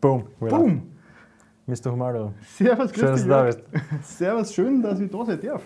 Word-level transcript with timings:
Boom. 0.00 0.28
Boom. 0.38 0.82
Mr. 1.66 1.92
Humaldo. 1.92 2.32
Servus, 2.56 2.94
Schön, 2.94 3.06
dass 3.06 3.22
du 3.22 3.28
da 3.28 3.42
bist. 3.42 3.62
Servus, 4.02 4.54
schön, 4.54 4.82
dass 4.82 5.00
ich 5.00 5.10
da 5.10 5.24
sein 5.24 5.40
darf. 5.42 5.62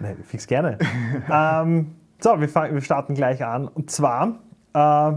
Nee, 0.00 0.16
fix 0.24 0.46
gerne. 0.46 0.78
ähm, 1.30 1.94
so, 2.18 2.40
wir, 2.40 2.48
wir 2.48 2.80
starten 2.80 3.14
gleich 3.14 3.44
an. 3.44 3.68
Und 3.68 3.90
zwar, 3.90 4.40
äh, 4.72 5.12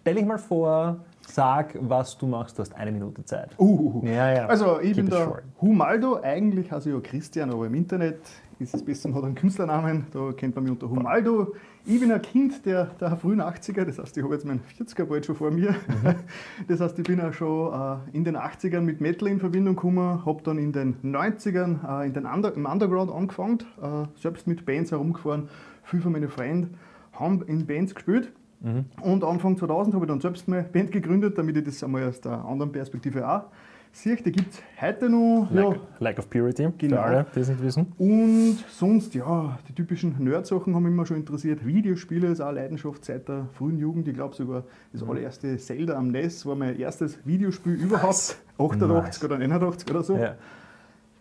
stell 0.00 0.14
dich 0.14 0.24
mal 0.24 0.38
vor, 0.38 1.04
sag, 1.30 1.76
was 1.80 2.16
du 2.18 2.26
machst. 2.26 2.58
Du 2.58 2.62
hast 2.62 2.74
eine 2.74 2.92
Minute 2.92 3.24
Zeit. 3.24 3.50
Uh. 3.58 4.02
Ja, 4.04 4.32
ja. 4.32 4.46
Also, 4.46 4.80
ich 4.80 4.88
Keep 4.88 4.96
bin 4.96 5.10
der 5.10 5.24
short. 5.24 5.42
Humaldo. 5.60 6.20
Eigentlich 6.22 6.70
heiße 6.70 6.88
ich 6.88 6.94
ja 6.94 7.00
Christian, 7.00 7.50
aber 7.50 7.66
im 7.66 7.74
Internet 7.74 8.20
ist 8.60 8.74
es 8.74 8.84
besser, 8.84 9.08
man 9.08 9.18
hat 9.18 9.24
einen 9.24 9.34
Künstlernamen. 9.34 10.06
Da 10.12 10.32
kennt 10.32 10.54
man 10.54 10.64
mich 10.64 10.72
unter 10.72 10.90
Humaldo. 10.90 11.54
Ich 11.86 11.98
bin 11.98 12.12
ein 12.12 12.20
Kind 12.20 12.66
der, 12.66 12.86
der 13.00 13.16
frühen 13.16 13.40
80er, 13.40 13.84
das 13.84 13.98
heißt, 13.98 14.16
ich 14.18 14.22
habe 14.22 14.34
jetzt 14.34 14.44
meinen 14.44 14.60
40er 14.78 15.04
bald 15.06 15.24
schon 15.24 15.34
vor 15.34 15.50
mir. 15.50 15.70
Mhm. 15.70 16.14
Das 16.68 16.80
heißt, 16.80 16.98
ich 16.98 17.04
bin 17.04 17.20
auch 17.20 17.32
schon 17.32 17.72
äh, 17.72 18.16
in 18.16 18.24
den 18.24 18.36
80ern 18.36 18.82
mit 18.82 19.00
Metal 19.00 19.28
in 19.28 19.40
Verbindung 19.40 19.76
gekommen, 19.76 20.24
habe 20.26 20.42
dann 20.42 20.58
in 20.58 20.72
den 20.72 20.96
90ern 21.02 22.02
äh, 22.02 22.06
in 22.06 22.12
den 22.12 22.26
Under 22.26 22.54
im 22.54 22.66
Underground 22.66 23.10
angefangen, 23.10 23.60
äh, 23.80 24.06
selbst 24.20 24.46
mit 24.46 24.66
Bands 24.66 24.90
herumgefahren. 24.90 25.48
Viele 25.82 26.02
von 26.02 26.12
meinen 26.12 26.28
Freunden 26.28 26.74
haben 27.12 27.42
in 27.42 27.66
Bands 27.66 27.94
gespielt. 27.94 28.30
Mhm. 28.60 28.84
Und 29.02 29.24
Anfang 29.24 29.56
2000 29.56 29.94
habe 29.94 30.04
ich 30.04 30.08
dann 30.10 30.20
selbst 30.20 30.46
meine 30.48 30.64
Band 30.64 30.92
gegründet, 30.92 31.36
damit 31.38 31.56
ich 31.56 31.64
das 31.64 31.82
einmal 31.82 32.06
aus 32.08 32.20
der 32.20 32.32
anderen 32.44 32.70
Perspektive 32.72 33.26
auch 33.28 33.44
sehe. 33.92 34.16
Die 34.16 34.30
gibt 34.30 34.52
es 34.52 34.62
heute 34.80 35.08
noch. 35.08 35.48
Lack, 35.50 35.64
Ja. 35.74 35.80
Lack 35.98 36.18
of 36.18 36.30
Purity, 36.30 36.68
Genau. 36.78 36.96
für 36.96 37.02
alle, 37.02 37.26
die 37.34 37.40
es 37.40 37.48
nicht 37.48 37.62
wissen. 37.62 37.92
Und 37.98 38.58
sonst, 38.68 39.14
ja, 39.14 39.58
die 39.68 39.72
typischen 39.72 40.14
Nerd-Sachen 40.22 40.74
haben 40.74 40.82
mich 40.84 40.92
immer 40.92 41.06
schon 41.06 41.16
interessiert. 41.16 41.66
Videospiele 41.66 42.28
ist 42.28 42.40
auch 42.40 42.48
eine 42.48 42.60
Leidenschaft 42.60 43.04
seit 43.04 43.28
der 43.28 43.46
frühen 43.54 43.78
Jugend. 43.78 44.06
Ich 44.06 44.14
glaube 44.14 44.34
sogar, 44.34 44.64
das 44.92 45.02
Mhm. 45.02 45.10
allererste 45.10 45.56
Zelda 45.56 45.94
am 45.96 46.08
NES 46.08 46.44
war 46.46 46.54
mein 46.54 46.78
erstes 46.78 47.18
Videospiel 47.26 47.74
überhaupt. 47.74 48.36
88 48.58 49.24
oder 49.24 49.38
89 49.38 49.90
oder 49.90 50.02
so. 50.02 50.16
Ja. 50.16 50.34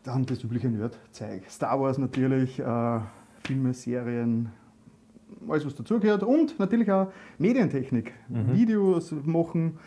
Dann 0.03 0.25
das 0.25 0.43
übliche 0.43 0.67
Nerd-Zeug. 0.69 1.43
Star 1.49 1.79
Wars 1.79 1.97
natürlich, 1.97 2.59
äh, 2.59 2.99
Filme, 3.45 3.73
Serien, 3.73 4.49
alles 5.47 5.65
was 5.65 5.75
dazugehört. 5.75 6.23
Und 6.23 6.57
natürlich 6.59 6.91
auch 6.91 7.11
Medientechnik. 7.37 8.13
Mhm. 8.27 8.53
Videos 8.53 9.13
machen, 9.23 9.77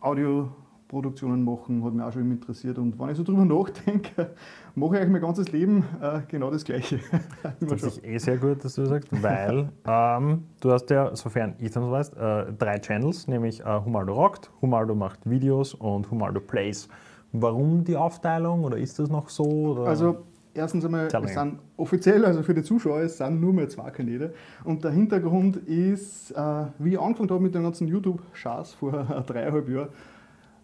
Audioproduktionen 0.00 1.44
machen, 1.44 1.84
hat 1.84 1.94
mich 1.94 2.04
auch 2.04 2.12
schon 2.12 2.22
immer 2.22 2.34
interessiert. 2.34 2.78
Und 2.78 2.98
wenn 2.98 3.10
ich 3.10 3.16
so 3.16 3.22
drüber 3.22 3.44
nachdenke, 3.44 4.30
mache 4.74 4.94
ich 4.94 5.00
eigentlich 5.00 5.12
mein 5.12 5.22
ganzes 5.22 5.52
Leben 5.52 5.84
äh, 6.00 6.20
genau 6.28 6.50
das 6.50 6.64
Gleiche. 6.64 7.00
Das 7.60 7.82
ist 7.82 8.04
eh 8.04 8.18
sehr 8.18 8.38
gut, 8.38 8.64
dass 8.64 8.74
du 8.74 8.82
das 8.82 8.90
sagst, 8.90 9.22
weil 9.22 9.70
ähm, 9.86 10.44
du 10.60 10.72
hast 10.72 10.90
ja, 10.90 11.14
sofern 11.14 11.54
ich 11.58 11.70
das 11.70 11.82
weiß, 11.82 12.12
äh, 12.14 12.52
drei 12.58 12.78
Channels, 12.78 13.28
nämlich 13.28 13.60
äh, 13.60 13.80
Humaldo 13.84 14.14
Rockt, 14.14 14.50
Humaldo 14.60 14.94
macht 14.94 15.28
Videos 15.28 15.74
und 15.74 16.10
Humaldo 16.10 16.40
Plays. 16.40 16.88
Warum 17.32 17.84
die 17.84 17.96
Aufteilung 17.96 18.64
oder 18.64 18.76
ist 18.76 18.98
das 18.98 19.08
noch 19.08 19.30
so? 19.30 19.44
Oder? 19.44 19.86
Also 19.86 20.26
erstens 20.54 20.84
einmal, 20.84 21.08
Tell 21.08 21.24
es 21.24 21.34
sind 21.34 21.58
offiziell, 21.76 22.24
also 22.24 22.42
für 22.42 22.54
die 22.54 22.62
Zuschauer, 22.62 23.00
es 23.00 23.18
sind 23.18 23.40
nur 23.40 23.52
mehr 23.52 23.68
zwei 23.68 23.90
Kanäle. 23.90 24.34
Und 24.64 24.84
der 24.84 24.90
Hintergrund 24.90 25.56
ist, 25.56 26.32
äh, 26.32 26.64
wie 26.78 26.92
ich 26.92 27.00
angefangen 27.00 27.30
habe 27.30 27.42
mit 27.42 27.54
dem 27.54 27.62
ganzen 27.62 27.88
YouTube-Schaß 27.88 28.74
vor 28.74 28.92
dreieinhalb 29.26 29.68
Jahren, 29.68 29.88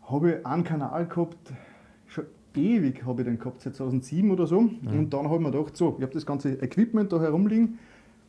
habe 0.08 0.30
ich 0.30 0.46
einen 0.46 0.64
Kanal 0.64 1.06
gehabt, 1.06 1.52
schon 2.06 2.24
ewig 2.54 3.04
habe 3.04 3.22
ich 3.22 3.28
den 3.28 3.38
gehabt, 3.38 3.60
seit 3.60 3.76
2007 3.76 4.30
oder 4.30 4.46
so. 4.46 4.60
Mhm. 4.62 4.70
Und 4.90 5.14
dann 5.14 5.26
habe 5.26 5.36
ich 5.36 5.42
mir 5.42 5.50
gedacht, 5.50 5.76
so, 5.76 5.94
ich 5.98 6.02
habe 6.02 6.12
das 6.12 6.26
ganze 6.26 6.52
Equipment 6.62 7.12
da 7.12 7.20
herumliegen, 7.20 7.78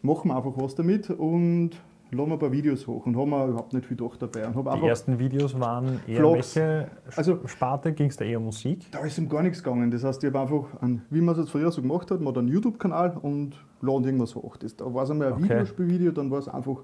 machen 0.01 0.29
wir 0.29 0.37
einfach 0.37 0.53
was 0.55 0.75
damit 0.75 1.09
und 1.09 1.71
laden 2.11 2.29
wir 2.29 2.33
ein 2.33 2.39
paar 2.39 2.51
Videos 2.51 2.87
hoch. 2.87 3.05
Und 3.05 3.15
haben 3.17 3.27
überhaupt 3.27 3.73
nicht 3.73 3.85
viel 3.85 3.97
gedacht 3.97 4.21
dabei. 4.21 4.47
Und 4.47 4.81
die 4.81 4.87
ersten 4.87 5.19
Videos 5.19 5.59
waren 5.59 5.99
eher 6.07 6.17
Vlogs. 6.17 6.55
welche 6.55 6.87
Also- 7.15 7.39
Sparte? 7.47 7.93
Ging 7.93 8.07
es 8.09 8.17
da 8.17 8.25
eher 8.25 8.37
um 8.39 8.45
Musik? 8.45 8.91
Da 8.91 8.99
ist 8.99 9.17
um 9.19 9.27
gar 9.29 9.43
nichts 9.43 9.63
gegangen. 9.63 9.91
Das 9.91 10.03
heißt, 10.03 10.23
ich 10.23 10.29
habe 10.33 10.39
einfach, 10.39 10.81
einen, 10.81 11.03
wie 11.09 11.21
man 11.21 11.33
es 11.35 11.41
jetzt 11.41 11.51
früher 11.51 11.71
so 11.71 11.81
gemacht 11.81 12.09
hat, 12.11 12.19
man 12.19 12.29
hat 12.29 12.37
einen 12.39 12.47
YouTube-Kanal 12.47 13.17
und 13.21 13.53
laden 13.81 14.03
irgendwas 14.05 14.35
hoch. 14.35 14.57
Das, 14.57 14.75
da 14.75 14.91
war 14.93 15.03
es 15.03 15.11
einmal 15.11 15.27
ein 15.27 15.33
Okay. 15.33 15.43
Videospielvideo, 15.43 16.11
dann 16.11 16.29
war 16.31 16.39
es 16.39 16.47
einfach 16.47 16.77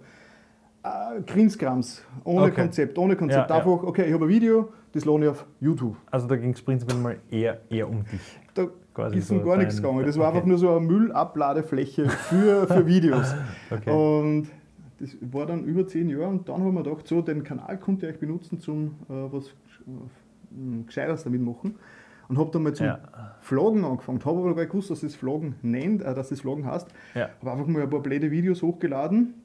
äh, 0.83 1.21
Grinskrams, 1.25 2.03
ohne 2.23 2.45
Okay. 2.47 2.61
Konzept, 2.61 2.97
ohne 2.97 3.15
Konzept. 3.15 3.49
Ja, 3.49 3.55
ja. 3.57 3.61
einfach, 3.63 3.83
okay, 3.83 4.05
ich 4.05 4.13
habe 4.13 4.25
ein 4.25 4.29
Video, 4.29 4.69
das 4.91 5.03
lade 5.05 5.23
ich 5.23 5.29
auf 5.29 5.45
YouTube. 5.59 5.95
Also 6.11 6.27
da 6.27 6.35
ging 6.35 6.51
es 6.51 6.61
prinzipiell 6.61 6.99
mal 6.99 7.17
eher, 7.31 7.59
eher 7.71 7.89
um 7.89 8.03
dich. 8.03 8.39
Da 8.53 8.67
Quasi 8.93 9.17
ist 9.17 9.27
so 9.27 9.35
um 9.35 9.43
gar 9.43 9.57
nichts 9.57 9.77
gegangen. 9.81 10.05
Das 10.05 10.17
war 10.17 10.27
okay. 10.27 10.35
einfach 10.37 10.47
nur 10.47 10.57
so 10.59 10.69
eine 10.69 10.79
Müllabladefläche 10.81 12.07
für, 12.07 12.67
für 12.67 12.85
Videos. 12.87 13.33
Okay. 13.71 13.89
Und 13.91 14.47
das 14.99 15.15
war 15.21 15.45
dann 15.45 15.63
über 15.65 15.87
zehn 15.87 16.09
Jahre 16.09 16.27
und 16.29 16.47
dann 16.49 16.61
haben 16.63 16.73
wir 16.73 16.83
gedacht, 16.83 17.07
so, 17.07 17.21
den 17.21 17.43
Kanal 17.43 17.77
konnte 17.79 18.09
ich 18.09 18.17
benutzen 18.19 18.59
zum 18.59 18.95
äh, 19.09 19.13
was 19.31 19.47
äh, 19.47 20.83
Gescheites 20.85 21.23
damit 21.23 21.41
machen. 21.41 21.75
Und 22.27 22.39
habe 22.39 22.49
dann 22.51 22.63
mal 22.63 22.73
zum 22.73 22.87
Ja. 22.87 22.99
Vloggen 23.41 23.85
angefangen. 23.85 24.19
Habe 24.25 24.39
aber 24.39 24.55
gar 24.55 24.61
nicht 24.63 24.71
gewusst, 24.71 24.89
dass 24.89 25.01
das 25.01 25.13
Vloggen 25.15 25.55
nennt, 25.61 26.01
äh, 26.01 26.15
dass 26.15 26.29
das 26.29 26.41
Vloggen 26.41 26.65
heißt. 26.65 26.87
Ja. 27.13 27.29
Habe 27.39 27.51
einfach 27.51 27.67
mal 27.67 27.83
ein 27.83 27.89
paar 27.89 28.01
blöde 28.01 28.31
Videos 28.31 28.63
hochgeladen 28.63 29.35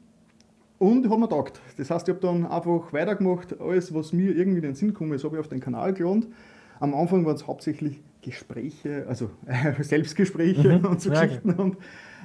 und 0.79 1.11
hat 1.11 1.19
mir 1.19 1.29
gedacht. 1.29 1.61
Das 1.77 1.91
heißt, 1.91 2.09
ich 2.09 2.15
habe 2.15 2.27
dann 2.27 2.47
einfach 2.47 2.93
weitergemacht, 2.93 3.61
alles, 3.61 3.93
was 3.95 4.13
mir 4.15 4.35
irgendwie 4.35 4.59
in 4.59 4.63
den 4.63 4.75
Sinn 4.75 4.89
gekommen 4.89 5.13
ist, 5.13 5.25
habe 5.25 5.37
ich 5.37 5.41
auf 5.41 5.49
den 5.49 5.61
Kanal 5.61 5.93
geladen. 5.93 6.33
Am 6.79 6.95
Anfang 6.95 7.27
waren 7.27 7.35
es 7.35 7.47
hauptsächlich 7.47 8.01
Gespräche, 8.23 9.05
also 9.09 9.31
Selbstgespräche 9.81 10.79
Mhm. 10.79 10.85
und 10.87 11.01
so 11.01 11.11
Ja, 11.13 11.23
Geschichten. 11.25 11.51
Und, 11.53 11.77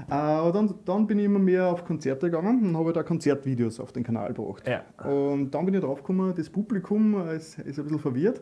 äh, 0.09 0.13
aber 0.13 0.51
dann, 0.51 0.73
dann 0.85 1.07
bin 1.07 1.19
ich 1.19 1.25
immer 1.25 1.39
mehr 1.39 1.67
auf 1.67 1.85
Konzerte 1.85 2.29
gegangen 2.29 2.63
und 2.63 2.77
habe 2.77 2.93
da 2.93 3.03
Konzertvideos 3.03 3.79
auf 3.79 3.91
den 3.91 4.03
Kanal 4.03 4.33
gebracht. 4.33 4.63
Ja. 4.67 4.83
Und 5.09 5.51
dann 5.51 5.65
bin 5.65 5.73
ich 5.73 5.81
drauf 5.81 5.99
gekommen, 5.99 6.33
das 6.35 6.49
Publikum 6.49 7.15
äh, 7.27 7.35
ist, 7.37 7.59
ist 7.59 7.79
ein 7.79 7.83
bisschen 7.85 7.99
verwirrt, 7.99 8.41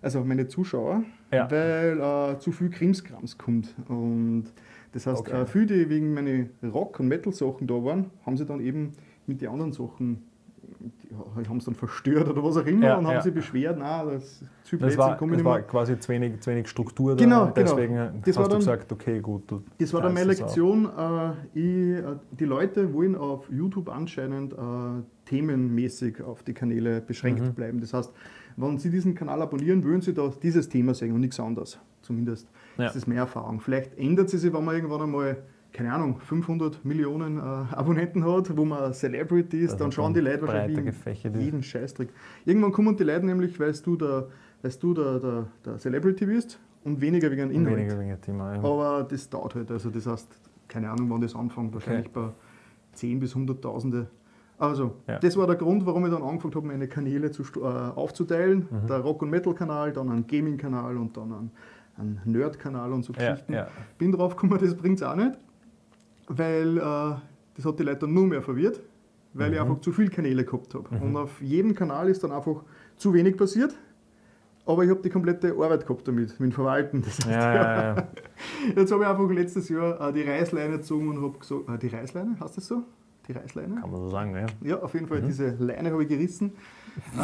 also 0.00 0.22
meine 0.24 0.46
Zuschauer, 0.48 1.02
Ja. 1.32 1.50
weil 1.50 2.00
äh, 2.00 2.38
zu 2.38 2.52
viel 2.52 2.70
Krimskrams 2.70 3.36
kommt. 3.38 3.74
Und 3.88 4.44
das 4.92 5.06
heißt, 5.06 5.20
Okay. 5.20 5.42
äh, 5.42 5.46
viele, 5.46 5.66
die 5.66 5.88
wegen 5.88 6.14
meine 6.14 6.50
Rock- 6.62 7.00
und 7.00 7.08
Metal-Sachen 7.08 7.66
da 7.66 7.74
waren, 7.84 8.10
haben 8.26 8.36
sie 8.36 8.44
dann 8.46 8.60
eben 8.60 8.92
mit 9.26 9.40
den 9.40 9.48
anderen 9.48 9.72
Sachen, 9.72 10.24
haben 11.48 11.56
es 11.58 11.64
dann 11.64 11.74
verstört 11.74 12.28
oder 12.28 12.42
was 12.42 12.56
auch 12.56 12.66
immer 12.66 12.86
Ja, 12.86 12.96
und 12.98 13.06
haben 13.06 13.14
ja. 13.14 13.20
sich 13.22 13.34
beschwert, 13.34 13.76
na, 13.78 14.04
das 14.04 14.38
zu 14.64 14.76
Das 14.76 14.78
Blödsinn, 14.80 14.98
war, 14.98 15.16
komm 15.16 15.28
ich 15.28 15.32
das 15.34 15.36
nicht 15.38 15.44
war 15.46 15.62
quasi 15.62 15.98
zu 15.98 16.08
wenig, 16.10 16.40
zu 16.40 16.50
wenig 16.50 16.68
Struktur 16.68 17.14
da. 17.16 17.22
Genau, 17.24 17.40
genau. 17.46 17.52
Deswegen 17.54 17.94
Das 17.96 18.10
hast 18.28 18.36
war 18.36 18.44
du 18.44 18.50
dann- 18.50 18.58
gesagt, 18.60 18.92
okay, 18.92 19.20
gut. 19.20 19.50
Du 19.50 19.62
Das 19.78 19.92
war 19.92 20.00
dann 20.02 20.14
meine. 20.14 20.26
Lektion. 20.28 20.86
Äh, 20.86 21.30
ich, 21.58 21.98
äh, 21.98 22.02
die 22.38 22.44
Leute 22.44 22.92
wollen 22.94 23.14
auf 23.16 23.48
YouTube 23.50 23.88
anscheinend 23.88 24.52
äh, 24.52 24.56
themenmäßig 25.26 26.22
auf 26.22 26.42
die 26.42 26.54
Kanäle 26.54 27.00
beschränkt 27.00 27.40
Mhm. 27.42 27.54
bleiben. 27.54 27.80
Das 27.80 27.92
heißt, 27.94 28.12
wenn 28.56 28.78
Sie 28.78 28.90
diesen 28.90 29.14
Kanal 29.14 29.40
abonnieren, 29.42 29.84
wollen 29.84 30.00
Sie 30.00 30.12
da 30.14 30.30
dieses 30.42 30.68
Thema 30.68 30.94
sehen 30.94 31.12
und 31.12 31.20
nichts 31.20 31.40
anderes. 31.40 31.78
Zumindest 32.02 32.48
Ja. 32.78 32.88
ist 32.88 33.06
meine 33.06 33.20
Erfahrung. 33.20 33.60
Vielleicht 33.60 33.96
ändert 33.98 34.28
sie 34.30 34.38
sich, 34.38 34.52
wenn 34.52 34.64
man 34.64 34.74
irgendwann 34.74 35.02
einmal, 35.02 35.36
keine 35.72 35.92
Ahnung, 35.92 36.18
500 36.20 36.84
Millionen 36.84 37.38
äh, 37.38 37.40
Abonnenten 37.40 38.24
hat, 38.24 38.54
wo 38.56 38.64
man 38.64 38.92
Celebrity 38.92 39.60
ist, 39.60 39.72
Also 39.72 39.84
dann 39.84 39.92
schauen 39.92 40.12
die 40.14 40.20
Leute 40.20 40.42
wahrscheinlich 40.42 40.86
ist. 40.86 41.24
jeden 41.24 41.62
Scheißtrick. 41.62 42.10
Irgendwann 42.44 42.72
kommen 42.72 42.96
die 42.96 43.04
Leute 43.04 43.24
nämlich, 43.26 43.58
weil 43.58 43.72
du 43.72 43.96
der, 43.96 44.28
weil 44.60 44.72
du 44.80 44.94
der, 44.94 45.18
der, 45.18 45.46
der 45.64 45.78
Celebrity 45.78 46.26
bist 46.26 46.60
und 46.84 47.00
weniger 47.00 47.30
wegen 47.30 47.42
einem 47.42 47.50
Inhalt. 47.52 47.76
Weniger 47.78 47.98
wegen 47.98 48.10
dem 48.10 48.20
Thema. 48.20 48.54
Ja. 48.54 48.58
Aber 48.62 49.06
das 49.08 49.28
dauert 49.30 49.54
halt. 49.54 49.70
Also 49.70 49.88
das 49.90 50.06
heißt, 50.06 50.28
keine 50.68 50.90
Ahnung, 50.90 51.08
wann 51.10 51.20
das 51.20 51.34
anfängt. 51.34 51.72
Wahrscheinlich 51.72 52.10
bei 52.10 52.28
10 52.92 53.20
bis 53.20 53.34
100.000. 53.34 54.06
Also, 54.58 54.96
Ja. 55.08 55.18
das 55.18 55.36
war 55.36 55.46
der 55.46 55.56
Grund, 55.56 55.84
warum 55.86 56.04
ich 56.04 56.12
dann 56.12 56.22
angefangen 56.22 56.54
habe, 56.54 56.66
meine 56.68 56.86
Kanäle 56.86 57.30
zu, 57.30 57.42
äh, 57.56 57.64
aufzuteilen. 57.64 58.68
Mhm. 58.70 58.86
Der 58.86 58.98
Rock- 59.00 59.22
und 59.22 59.30
Metal-Kanal, 59.30 59.92
dann 59.92 60.10
einen 60.10 60.26
Gaming-Kanal 60.26 60.96
und 60.98 61.16
dann 61.16 61.32
einen, 61.32 61.50
einen 61.96 62.20
Nerd-Kanal 62.26 62.92
und 62.92 63.04
so 63.04 63.12
Ja, 63.14 63.30
Geschichten. 63.30 63.52
ja. 63.54 63.66
Bin 63.98 64.12
drauf 64.12 64.36
gekommen, 64.36 64.58
das 64.60 64.74
bringt 64.76 65.00
es 65.00 65.02
auch 65.02 65.16
nicht, 65.16 65.32
weil 66.36 66.78
äh, 66.78 66.80
das 67.54 67.64
hat 67.64 67.78
die 67.78 67.82
Leute 67.82 68.00
dann 68.00 68.14
nur 68.14 68.26
mehr 68.26 68.42
verwirrt, 68.42 68.80
weil 69.34 69.52
ich 69.52 69.60
Mhm. 69.60 69.66
einfach 69.70 69.80
zu 69.82 69.92
viele 69.92 70.10
Kanäle 70.10 70.44
gehabt 70.44 70.74
habe. 70.74 70.88
Und 71.00 71.16
auf 71.16 71.40
jedem 71.40 71.74
Kanal 71.74 72.08
ist 72.08 72.22
dann 72.24 72.32
einfach 72.32 72.62
zu 72.96 73.12
wenig 73.14 73.36
passiert. 73.36 73.74
Aber 74.64 74.84
ich 74.84 74.90
habe 74.90 75.00
die 75.02 75.10
komplette 75.10 75.52
Arbeit 75.52 75.86
gehabt 75.86 76.06
damit, 76.06 76.38
mit 76.38 76.50
dem 76.50 76.52
Verwalten. 76.52 77.02
Das 77.02 77.16
heißt, 77.18 77.26
Ja, 77.28 77.54
ja, 77.54 77.94
ja. 77.96 78.08
Jetzt 78.76 78.92
habe 78.92 79.02
ich 79.02 79.08
einfach 79.08 79.28
letztes 79.30 79.68
Jahr 79.68 80.00
äh, 80.08 80.12
die 80.12 80.22
Reißleine 80.22 80.76
gezogen 80.78 81.08
und 81.08 81.20
habe 81.22 81.38
gesagt, 81.38 81.68
äh, 81.68 81.78
die 81.78 81.88
Reißleine, 81.88 82.38
heißt 82.38 82.56
das 82.56 82.68
so? 82.68 82.82
Die 83.32 83.38
Reißleine? 83.38 83.80
Kann 83.80 83.90
man 83.90 84.00
so 84.00 84.08
sagen, 84.08 84.34
ja. 84.36 84.46
Ja, 84.62 84.78
auf 84.82 84.92
jeden 84.94 85.06
Fall, 85.06 85.20
Mhm. 85.22 85.26
diese 85.26 85.50
Leine 85.58 85.90
habe 85.92 86.02
ich 86.02 86.08
gerissen. 86.08 86.52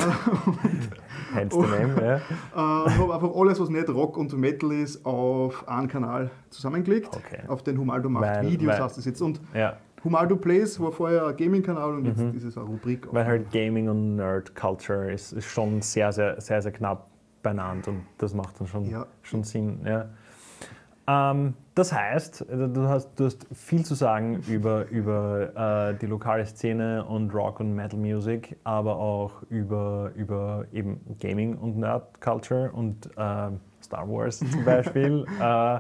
Oh. 1.51 1.63
the 1.63 1.69
name, 1.71 1.95
ja. 2.03 2.17
Äh, 2.17 2.85
und 2.87 2.99
habe 2.99 3.15
einfach 3.15 3.31
alles, 3.37 3.61
was 3.61 3.69
nicht 3.69 3.89
Rock 3.91 4.17
und 4.17 4.33
Metal 4.37 4.73
ist, 4.73 5.05
auf 5.05 5.69
einen 5.69 5.89
Kanal 5.89 6.31
zusammengelegt. 6.49 7.15
Okay. 7.15 7.43
Auf 7.49 7.63
den 7.63 7.77
Humaldo 7.79 8.09
macht 8.09 8.25
Weil- 8.25 8.51
Videos, 8.51 8.73
weil- 8.77 8.83
heißt 8.85 8.97
das 8.97 9.05
jetzt. 9.05 9.21
Und 9.21 9.41
ja. 9.55 9.77
Humaldo 10.05 10.37
Plays 10.37 10.81
war 10.81 10.91
vorher 10.93 11.27
ein 11.27 11.37
Gaming-Kanal 11.37 11.95
und 11.97 12.07
jetzt 12.07 12.21
ist 12.35 12.45
es 12.45 12.57
eine 12.57 12.67
Rubrik. 12.67 13.07
Mhm. 13.07 13.15
Weil 13.17 13.27
halt 13.27 13.51
Gaming 13.51 13.89
und 13.89 14.17
Nerd 14.17 14.55
Culture 14.55 15.13
ist, 15.13 15.33
ist 15.33 15.47
schon 15.47 15.83
sehr, 15.83 16.13
sehr, 16.13 16.41
sehr, 16.41 16.63
sehr 16.63 16.73
knapp 16.73 17.09
beieinander 17.43 17.91
und 17.91 18.03
das 18.17 18.33
macht 18.33 18.59
dann 18.61 18.67
schon, 18.69 18.87
Ja. 18.89 19.07
schon 19.23 19.43
Sinn. 19.45 19.81
Ja. 19.85 20.07
Ähm, 21.07 21.55
das 21.79 21.93
heißt, 21.93 22.47
du 22.49 22.89
hast, 22.89 23.11
du 23.15 23.27
hast 23.27 23.47
viel 23.53 23.85
zu 23.85 23.95
sagen 23.95 24.43
über, 24.49 24.89
über 24.89 25.91
äh, 25.93 25.95
die 25.95 26.07
lokale 26.07 26.45
Szene 26.45 27.05
und 27.05 27.33
Rock 27.33 27.61
und 27.61 27.73
Metal 27.73 27.99
Music, 27.99 28.57
aber 28.65 28.97
auch 28.97 29.43
über, 29.49 30.11
über 30.17 30.65
eben 30.73 31.01
Gaming 31.21 31.57
und 31.57 31.79
Nerd 31.79 32.21
Culture 32.21 32.73
und 32.73 33.07
äh, 33.17 33.51
Star 33.81 34.09
Wars 34.09 34.41
zum 34.41 34.65
Beispiel. 34.65 35.25
äh, 35.41 35.79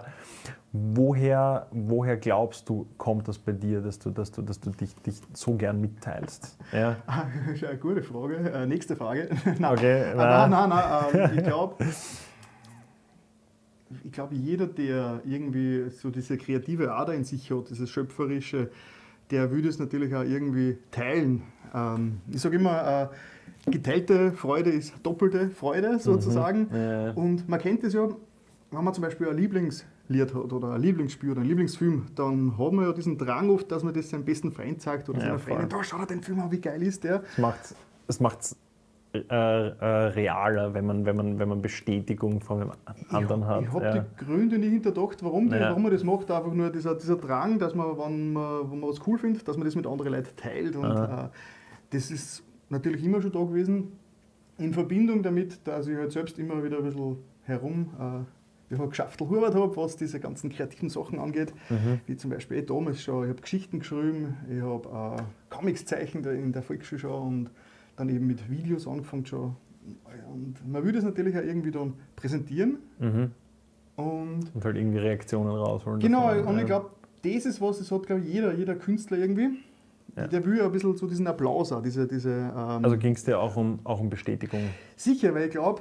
woher, 0.73 1.67
woher 1.73 2.17
glaubst 2.17 2.69
du, 2.69 2.87
kommt 2.97 3.27
das 3.27 3.39
bei 3.39 3.53
dir, 3.53 3.81
dass 3.81 3.99
du, 3.99 4.11
dass 4.11 4.31
du, 4.31 4.43
dass 4.43 4.61
du 4.61 4.71
dich, 4.71 4.95
dich 5.03 5.21
so 5.33 5.55
gern 5.55 5.81
mitteilst? 5.81 6.59
Ja? 6.73 6.97
Eine 7.07 7.77
gute 7.79 8.03
Frage. 8.05 8.37
Äh, 8.37 8.67
nächste 8.67 8.95
Frage. 8.95 9.31
nein, 9.59 9.73
okay, 9.73 10.15
nein, 10.15 10.51
nein, 10.51 10.69
nein, 10.69 11.05
nein. 11.13 11.39
ich 11.39 11.43
glaube, 11.45 11.85
ich 14.05 14.13
glaube, 14.13 14.35
jeder, 14.35 14.67
der 14.67 15.21
irgendwie 15.25 15.91
so 15.91 16.11
diese 16.11 16.37
kreative 16.37 16.93
Ader 16.93 17.15
in 17.15 17.25
sich 17.25 17.51
hat, 17.51 17.71
dieses 17.71 17.91
Schöpferische, 17.91 18.71
der 19.31 19.51
würde 19.51 19.69
es 19.69 19.79
natürlich 19.79 20.15
auch 20.15 20.25
irgendwie 20.25 20.79
teilen. 20.91 21.43
Ähm, 21.75 22.21
ich 22.31 22.41
sage 22.41 22.57
immer, 22.57 23.11
äh, 23.67 23.71
geteilte 23.71 24.33
Freude 24.33 24.71
ist 24.71 24.95
doppelte 25.03 25.51
Freude 25.51 25.93
mhm. 25.95 25.99
sozusagen. 25.99 26.69
Mhm. 26.71 26.77
Ja. 26.77 27.11
Und 27.13 27.49
man 27.49 27.61
kennt 27.61 27.85
es 27.85 27.93
ja, 27.93 28.09
wenn 28.71 28.85
man 28.85 28.95
zum 28.95 29.03
Beispiel 29.03 29.29
ein 29.29 29.37
Lieblingslied 29.37 30.35
hat 30.35 30.53
oder 30.53 30.73
ein 30.73 30.83
Lieblingsspiel 30.83 31.31
oder 31.31 31.41
ein 31.41 31.47
Lieblingsfilm, 31.47 32.07
dann 32.15 32.59
hat 32.59 32.73
man 32.73 32.85
ja 32.85 32.93
diesen 32.93 33.19
Drang 33.19 33.51
oft, 33.51 33.71
dass 33.71 33.83
man 33.83 33.95
das 33.95 34.11
seinem 34.11 34.25
besten 34.25 34.53
Freund 34.53 34.81
sagt 34.81 35.09
oder 35.09 35.19
ja, 35.19 35.27
seiner 35.27 35.39
Freundin, 35.39 35.69
da 35.69 35.83
schau 35.85 35.99
dir 35.99 36.07
den 36.07 36.23
Film 36.23 36.41
an, 36.41 36.51
wie 36.51 36.61
geil 36.61 36.83
ist 36.83 37.05
der. 37.05 37.23
Es 38.07 38.21
macht 38.21 38.41
es 38.41 38.53
äh, 38.53 38.57
äh, 39.13 39.35
realer, 39.35 40.75
wenn 40.75 40.87
man, 40.87 41.07
wenn, 41.07 41.17
man, 41.17 41.39
wenn 41.39 41.49
man 41.49 41.63
Bestätigung 41.63 42.41
von 42.41 42.61
dem 42.61 42.73
anderen 43.09 43.41
ja, 43.41 43.47
hat. 43.47 43.63
Ich 43.63 43.73
habe 43.73 43.85
ja. 43.85 43.99
die 43.99 44.25
Gründe 44.25 44.59
nicht 44.59 44.71
hinterdacht, 44.71 45.23
warum, 45.23 45.49
die, 45.49 45.57
ja. 45.57 45.71
warum 45.71 45.83
man 45.83 45.93
das 45.93 46.05
macht. 46.05 46.31
Einfach 46.31 46.53
nur 46.53 46.71
dieser, 46.71 46.95
dieser 46.95 47.17
Drang, 47.17 47.59
dass 47.59 47.75
man, 47.75 47.87
wenn 47.99 48.33
man, 48.33 48.71
wenn 48.71 48.81
man 48.81 48.91
was 48.91 49.07
cool 49.07 49.19
findet, 49.19 49.49
dass 49.49 49.57
man 49.57 49.65
das 49.65 49.75
mit 49.75 49.87
anderen 49.87 50.13
Leuten 50.13 50.37
teilt. 50.37 50.77
Und 50.77 50.91
äh, 50.91 51.29
das 51.91 52.11
ist 52.11 52.43
natürlich 52.69 53.05
immer 53.05 53.23
schon 53.23 53.33
da 53.33 53.41
gewesen. 53.41 53.93
In 54.59 54.75
Verbindung 54.75 55.23
damit, 55.23 55.67
dass 55.67 55.87
ich 55.87 55.97
halt 55.97 56.13
selbst 56.13 56.39
immer 56.39 56.63
wieder 56.63 56.79
ein 56.79 56.85
bisschen 56.85 57.17
herum 57.45 57.91
äh, 57.99 58.25
ich 58.71 58.79
habe 58.79 58.89
geschaftelhubert 58.89 59.55
habe, 59.55 59.75
was 59.77 59.97
diese 59.97 60.21
ganzen 60.21 60.51
kreativen 60.51 60.91
Sachen 60.91 61.19
angeht, 61.19 61.55
mhm. 61.71 62.01
wie 62.07 62.17
zum 62.17 62.31
Beispiel 62.31 62.59
eh 62.59 62.63
damals 62.63 63.03
schon, 63.03 63.25
ich 63.25 63.31
habe 63.31 63.41
Geschichten 63.41 63.79
geschrieben, 63.79 64.37
ich 64.51 64.61
habe 64.61 65.17
äh, 65.17 65.23
Comics 65.49 65.87
zeichnet 65.87 66.27
in 66.27 66.53
der 66.53 66.63
Volksschule 66.63 66.99
schon 66.99 67.27
und 67.27 67.51
dann 67.99 68.09
eben 68.09 68.27
mit 68.27 68.49
Videos 68.51 68.87
angefangen 68.87 69.27
schon. 69.27 69.57
Und 70.31 70.57
man 70.71 70.85
würde 70.85 70.99
es 70.99 71.05
natürlich 71.05 71.37
auch 71.37 71.43
irgendwie 71.43 71.71
dann 71.71 71.95
präsentieren. 72.17 72.79
Mhm. 72.99 73.31
Und, 73.97 74.55
und, 74.55 74.65
halt 74.65 74.77
irgendwie 74.77 74.99
Reaktionen 74.99 75.51
rausholen. 75.51 75.99
Genau, 75.99 76.33
davon, 76.33 76.47
und 76.47 76.59
ich 76.61 76.67
glaube, 76.67 76.91
das 77.23 77.47
ist 77.47 77.61
was, 77.61 77.79
das 77.79 77.91
hat, 77.91 78.07
glaube 78.07 78.23
ich, 78.23 78.33
jeder, 78.33 78.55
jeder 78.55 78.77
Künstler 78.77 79.19
irgendwie. 79.19 79.59
Ja. 80.17 80.27
Der 80.27 80.45
will 80.45 80.59
ja 80.59 80.67
ein 80.67 80.73
bisschen 80.73 80.97
so 80.97 81.07
diesen 81.07 81.27
Applaus 81.27 81.73
auch, 81.73 81.83
diese, 81.83 82.07
diese 82.07 82.31
ähm 82.31 82.85
Also 82.85 82.97
ging 82.97 83.15
es 83.15 83.25
dir 83.25 83.39
auch 83.39 83.57
um, 83.57 83.81
auch 83.85 84.01
um 84.01 84.09
Bestätigung? 84.09 84.63
Sicher, 84.97 85.35
weil 85.35 85.47
ich 85.47 85.51
glaube, 85.51 85.81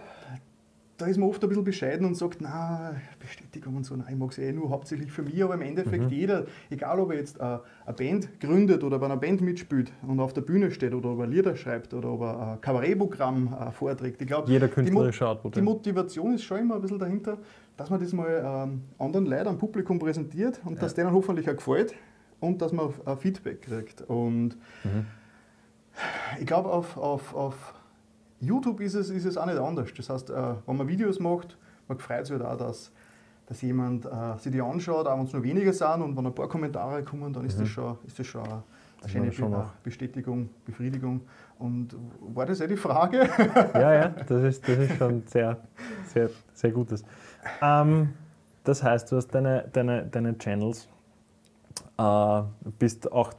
da 0.98 1.06
ist 1.06 1.18
man 1.18 1.30
oft 1.30 1.44
ein 1.44 1.50
bisschen 1.50 1.64
bescheiden 1.64 2.08
und 2.08 2.16
sagt, 2.16 2.42
na, 2.42 2.96
Bestätigung 3.20 3.76
und 3.76 3.86
so, 3.86 3.96
nein, 3.96 4.08
ich 4.10 4.18
mag 4.18 4.32
es 4.32 4.40
eh 4.40 4.52
nur 4.52 4.70
hauptsächlich 4.70 5.12
für 5.12 5.22
mich, 5.22 5.44
aber 5.44 5.54
im 5.54 5.62
Endeffekt 5.62 6.06
mhm. 6.06 6.10
jeder, 6.10 6.46
egal 6.72 7.00
ob 7.00 7.12
er 7.12 7.18
jetzt 7.18 7.40
eine 7.40 7.62
Band 7.96 8.40
gründet 8.40 8.84
oder 8.84 8.98
bei 8.98 9.06
einer 9.06 9.18
Band 9.18 9.42
mitspielt 9.42 9.92
und 10.08 10.20
auf 10.20 10.34
der 10.34 10.42
Bühne 10.42 10.72
steht 10.72 10.94
oder 10.94 11.12
ob 11.12 11.20
er 11.20 11.28
Lieder 11.28 11.56
schreibt 11.56 11.94
oder 11.94 12.12
ob 12.12 12.22
er 12.22 12.54
ein 12.54 12.62
Kabarettprogramm 12.62 13.54
äh, 13.54 13.72
vorträgt, 13.72 14.22
ich 14.22 14.28
glaube, 14.28 14.52
jeder 14.52 14.68
künstlerische 14.68 15.28
Output. 15.28 15.56
Die 15.56 15.62
Motivation 15.62 16.34
ist 16.34 16.44
schon 16.44 16.62
immer 16.62 16.76
ein 16.76 16.82
bisschen 16.82 17.00
dahinter, 17.00 17.38
dass 17.78 17.92
man 17.92 18.00
das 18.00 18.12
mal 18.12 18.66
ähm, 18.68 18.82
anderen 18.98 19.28
Leuten 19.28 19.50
am 19.50 19.58
Publikum 19.60 20.00
präsentiert 20.00 20.60
und 20.66 20.76
ja. 20.76 20.80
dass 20.80 20.96
denen 20.96 21.12
hoffentlich 21.12 21.48
auch 21.48 21.56
gefällt 21.56 21.94
und 22.40 22.62
dass 22.62 22.72
man 22.72 22.92
Feedback 23.20 23.62
kriegt. 23.62 24.02
Und 24.02 24.58
mhm. 24.84 25.06
ich 26.40 26.48
glaube, 26.48 26.70
auf, 26.72 26.98
auf, 26.98 27.36
auf 27.36 27.74
YouTube 28.40 28.82
ist 28.82 28.96
es, 28.96 29.10
ist 29.10 29.26
es 29.26 29.38
auch 29.38 29.46
nicht 29.46 29.58
anders. 29.58 29.90
Das 29.96 30.10
heißt, 30.10 30.30
äh, 30.30 30.54
wenn 30.66 30.78
man 30.78 30.88
Videos 30.88 31.20
macht, 31.20 31.58
man 31.88 31.98
freut 31.98 32.26
sich 32.26 32.38
halt 32.38 32.46
auch, 32.46 32.58
dass, 32.58 32.92
dass 33.48 33.62
jemand 33.62 34.06
äh, 34.06 34.38
sich 34.38 34.52
die 34.52 34.62
anschaut, 34.62 35.08
auch 35.08 35.18
wenn 35.18 35.26
es 35.26 35.34
nur 35.34 35.44
wenige 35.44 35.74
sind 35.74 36.02
und 36.02 36.16
wenn 36.16 36.26
ein 36.26 36.36
paar 36.36 36.48
Kommentare 36.48 37.04
kommen, 37.04 37.34
dann 37.34 37.46
ist, 37.46 37.58
mhm. 37.58 37.64
das, 37.64 37.70
schon, 37.70 37.98
ist 38.06 38.20
das 38.20 38.28
schon 38.28 38.44
eine, 38.44 38.64
schöne 39.08 39.32
schon 39.32 39.52
Be 39.52 39.66
Bestätigung, 39.84 40.50
Befriedigung. 40.66 41.22
Und 41.58 41.96
war 42.34 42.46
das 42.46 42.62
eh 42.62 42.68
die 42.68 42.78
Frage? 42.78 43.28
Ja, 43.74 43.94
ja, 43.94 44.08
das 44.10 44.44
ist, 44.44 44.68
das 44.68 44.78
ist 44.78 44.98
schon 44.98 45.24
sehr, 45.26 45.58
sehr, 46.06 46.30
sehr 46.54 46.72
Gutes. 46.72 47.04
Ähm, 47.62 48.14
das 48.64 48.84
heißt, 48.84 49.12
du 49.12 49.16
hast 49.16 49.30
deine, 49.30 49.66
deine, 49.72 50.06
deine 50.06 50.38
Channels, 50.38 50.88
äh, 51.98 52.42
bist 52.78 53.12
auch 53.12 53.34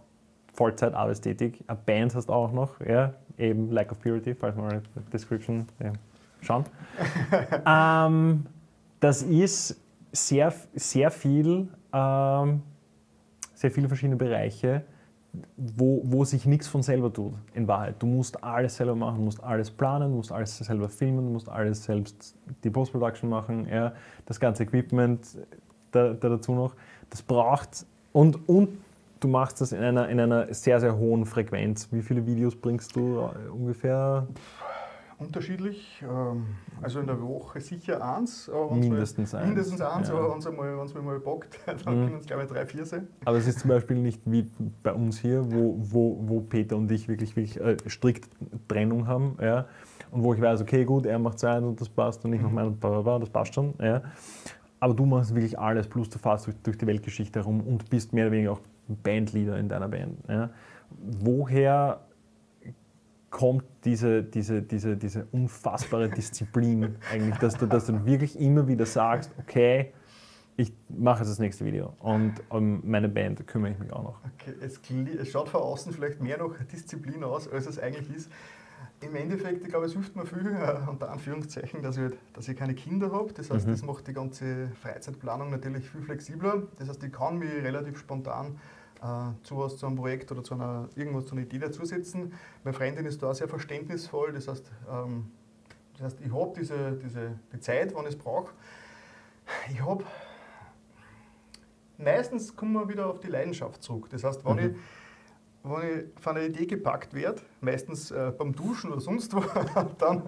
Vollzeit 0.54 0.94
arbeitstätig, 0.94 1.62
eine 1.68 1.78
Band 1.84 2.14
hast 2.14 2.28
du 2.28 2.32
auch 2.32 2.50
noch, 2.50 2.80
ja, 2.80 3.14
eben 3.38 3.70
Lack 3.70 3.92
of 3.92 4.00
Purity, 4.00 4.34
falls 4.34 4.56
man 4.56 4.66
mal 4.66 4.82
Description 5.12 5.66
ja, 5.82 5.92
schauen. 6.40 6.64
ähm, 7.66 8.46
das 9.00 9.22
ist 9.22 9.80
sehr, 10.12 10.52
sehr 10.74 11.10
viel, 11.10 11.68
ähm, 11.92 12.62
sehr 13.54 13.70
viele 13.70 13.88
verschiedene 13.88 14.16
Bereiche, 14.16 14.82
wo, 15.56 16.02
wo 16.04 16.24
sich 16.24 16.46
nichts 16.46 16.66
von 16.66 16.82
selber 16.82 17.12
tut, 17.12 17.34
in 17.54 17.68
Wahrheit. 17.68 17.96
Du 17.98 18.06
musst 18.06 18.42
alles 18.42 18.76
selber 18.76 18.94
machen, 18.94 19.24
musst 19.24 19.42
alles 19.42 19.70
planen, 19.70 20.14
musst 20.14 20.32
alles 20.32 20.56
selber 20.58 20.88
filmen, 20.88 21.32
musst 21.32 21.48
alles 21.48 21.84
selbst 21.84 22.34
die 22.64 22.70
Post-Production 22.70 23.28
machen, 23.28 23.68
ja, 23.68 23.92
das 24.26 24.40
ganze 24.40 24.64
Equipment 24.64 25.38
da, 25.90 26.14
da 26.14 26.28
dazu 26.28 26.52
noch. 26.52 26.74
Das 27.10 27.22
braucht 27.22 27.86
und, 28.12 28.48
und 28.48 28.78
du 29.20 29.28
machst 29.28 29.60
das 29.60 29.72
in 29.72 29.82
einer, 29.82 30.08
in 30.08 30.20
einer 30.20 30.52
sehr, 30.52 30.80
sehr 30.80 30.96
hohen 30.96 31.26
Frequenz. 31.26 31.88
Wie 31.92 32.02
viele 32.02 32.26
Videos 32.26 32.56
bringst 32.56 32.94
du 32.96 33.18
äh, 33.18 33.48
ungefähr? 33.48 34.26
Unterschiedlich. 35.18 36.00
Ähm, 36.08 36.46
also 36.80 37.00
in 37.00 37.06
der 37.08 37.20
Woche 37.20 37.60
sicher 37.60 38.00
eins. 38.02 38.48
Mindestens 38.70 39.34
eins. 39.34 39.46
Mindestens 39.46 39.80
eins, 39.80 40.08
ja. 40.08 40.14
aber 40.14 40.30
wenn 40.30 40.38
es 40.38 40.94
mal, 40.94 41.02
mal 41.02 41.18
bockt, 41.18 41.58
dann 41.66 41.76
mhm. 41.76 42.06
können 42.06 42.20
es 42.20 42.26
glaube 42.26 42.44
ich 42.44 42.48
drei, 42.48 42.64
vier 42.66 42.86
sein. 42.86 43.08
Aber 43.24 43.36
es 43.36 43.48
ist 43.48 43.58
zum 43.58 43.68
Beispiel 43.68 43.96
nicht 43.96 44.22
wie 44.26 44.48
bei 44.82 44.92
uns 44.92 45.18
hier, 45.18 45.44
wo, 45.50 45.76
wo, 45.78 46.18
wo 46.22 46.40
Peter 46.40 46.76
und 46.76 46.90
ich 46.92 47.08
wirklich, 47.08 47.34
wirklich 47.34 47.60
äh, 47.60 47.76
strikt 47.88 48.28
Trennung 48.68 49.08
haben. 49.08 49.36
Ja? 49.40 49.66
Und 50.12 50.22
wo 50.22 50.34
ich 50.34 50.40
weiß, 50.40 50.62
okay, 50.62 50.84
gut, 50.84 51.04
er 51.04 51.18
macht 51.18 51.40
sein 51.40 51.64
und 51.64 51.80
das 51.80 51.88
passt 51.88 52.24
und 52.24 52.32
ich 52.32 52.40
mache 52.40 52.50
mhm. 52.50 52.78
mein 52.80 52.94
und 52.94 53.20
das 53.22 53.30
passt 53.30 53.54
schon. 53.54 53.74
Ja? 53.80 54.02
Aber 54.80 54.94
du 54.94 55.06
machst 55.06 55.34
wirklich 55.34 55.58
alles, 55.58 55.88
plus 55.88 56.08
du 56.08 56.18
fährst 56.18 56.48
durch, 56.62 56.78
die 56.78 56.86
Weltgeschichte 56.86 57.40
herum 57.40 57.60
und 57.60 57.90
bist 57.90 58.12
mehr 58.12 58.26
oder 58.26 58.32
weniger 58.32 58.52
auch 58.52 58.60
Bandleader 58.88 59.58
in 59.58 59.68
deiner 59.68 59.88
Band. 59.88 60.18
Ja. 60.28 60.50
Woher 61.20 62.00
kommt 63.30 63.64
diese, 63.84 64.22
diese, 64.22 64.62
diese, 64.62 64.96
diese 64.96 65.26
unfassbare 65.32 66.08
Disziplin 66.16 66.96
eigentlich, 67.12 67.36
dass 67.38 67.56
du, 67.56 67.66
dass 67.66 67.86
du 67.86 68.06
wirklich 68.06 68.38
immer 68.38 68.66
wieder 68.66 68.86
sagst, 68.86 69.30
okay, 69.38 69.92
ich 70.56 70.72
mache 70.88 71.20
jetzt 71.20 71.30
das 71.30 71.38
nächste 71.38 71.64
Video 71.64 71.94
und 72.00 72.34
um 72.48 72.80
meine 72.84 73.08
Band 73.08 73.46
kümmere 73.46 73.72
ich 73.72 73.78
mich 73.78 73.92
auch 73.92 74.02
noch. 74.02 74.20
Okay, 74.34 74.54
es, 74.60 74.80
es 75.20 75.30
schaut 75.30 75.48
von 75.48 75.60
außen 75.60 75.92
vielleicht 75.92 76.20
mehr 76.20 76.38
nach 76.38 76.64
Disziplin 76.64 77.22
aus, 77.22 77.48
als 77.48 77.66
es 77.66 77.78
eigentlich 77.78 78.10
ist. 78.16 78.30
Im 79.00 79.14
Endeffekt, 79.14 79.62
ich 79.62 79.68
glaube, 79.68 79.86
es 79.86 79.92
hilft 79.92 80.16
mir 80.16 80.26
viel, 80.26 80.46
äh, 80.46 80.88
unter 80.88 81.10
Anführungszeichen, 81.10 81.82
dass 81.82 81.96
ich, 81.96 82.02
halt, 82.02 82.18
dass 82.32 82.48
ich 82.48 82.56
keine 82.56 82.74
Kinder 82.74 83.12
habe. 83.12 83.32
Das 83.32 83.50
heißt, 83.50 83.66
mhm. 83.66 83.70
das 83.70 83.82
macht 83.82 84.08
die 84.08 84.12
ganze 84.12 84.70
Freizeitplanung 84.82 85.50
natürlich 85.50 85.88
viel 85.88 86.02
flexibler. 86.02 86.64
Das 86.78 86.88
heißt, 86.88 87.02
ich 87.04 87.12
kann 87.12 87.38
mich 87.38 87.50
relativ 87.50 87.96
spontan 87.98 88.58
äh, 89.02 89.44
zu 89.44 89.56
was, 89.56 89.76
zu 89.76 89.86
einem 89.86 89.96
Projekt 89.96 90.32
oder 90.32 90.42
zu 90.42 90.54
einer, 90.54 90.88
irgendwas 90.96 91.26
zu 91.26 91.32
einer 91.32 91.42
Idee 91.42 91.58
dazusetzen. 91.58 92.32
Meine 92.64 92.76
Freundin 92.76 93.06
ist 93.06 93.22
da 93.22 93.32
sehr 93.32 93.48
verständnisvoll, 93.48 94.32
das 94.32 94.48
heißt, 94.48 94.70
ähm, 94.90 95.30
das 95.94 96.06
heißt 96.06 96.20
ich 96.24 96.32
habe 96.32 96.52
diese, 96.58 96.92
diese, 96.92 97.38
die 97.52 97.60
Zeit, 97.60 97.94
wann 97.94 98.04
ich 98.06 98.14
es 98.14 98.18
brauche. 98.18 98.52
Ich 99.70 99.80
habe, 99.80 100.04
meistens 101.96 102.54
kommen 102.54 102.72
wir 102.72 102.88
wieder 102.88 103.06
auf 103.06 103.20
die 103.20 103.28
Leidenschaft 103.28 103.82
zurück. 103.82 104.08
Das 104.10 104.24
heißt, 104.24 104.44
wenn 104.44 104.54
mhm. 104.54 104.58
ich 104.58 104.76
wenn 105.70 105.98
ich 105.98 106.22
von 106.22 106.36
einer 106.36 106.46
Idee 106.46 106.66
gepackt 106.66 107.14
werde, 107.14 107.40
meistens 107.60 108.10
äh, 108.10 108.32
beim 108.36 108.54
Duschen 108.54 108.90
oder 108.90 109.00
sonst 109.00 109.34
wo, 109.34 109.40
dann, 109.98 110.22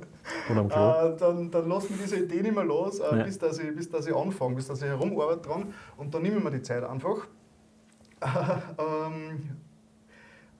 äh, 0.48 1.16
dann, 1.18 1.50
dann 1.50 1.68
lasse 1.68 1.88
ich 1.92 2.00
diese 2.00 2.16
Idee 2.18 2.42
nicht 2.42 2.54
mehr 2.54 2.64
los, 2.64 3.00
äh, 3.00 3.18
ja. 3.18 3.24
bis, 3.24 3.38
dass 3.38 3.58
ich, 3.58 3.74
bis 3.74 3.88
dass 3.88 4.06
ich 4.06 4.14
anfange, 4.14 4.56
bis 4.56 4.66
dass 4.66 4.82
ich 4.82 4.88
herumarbeite 4.88 5.48
dran 5.48 5.74
und 5.96 6.14
dann 6.14 6.22
nehme 6.22 6.38
ich 6.38 6.44
mir 6.44 6.50
die 6.50 6.62
Zeit 6.62 6.84
einfach. 6.84 7.26
ähm, 8.78 9.40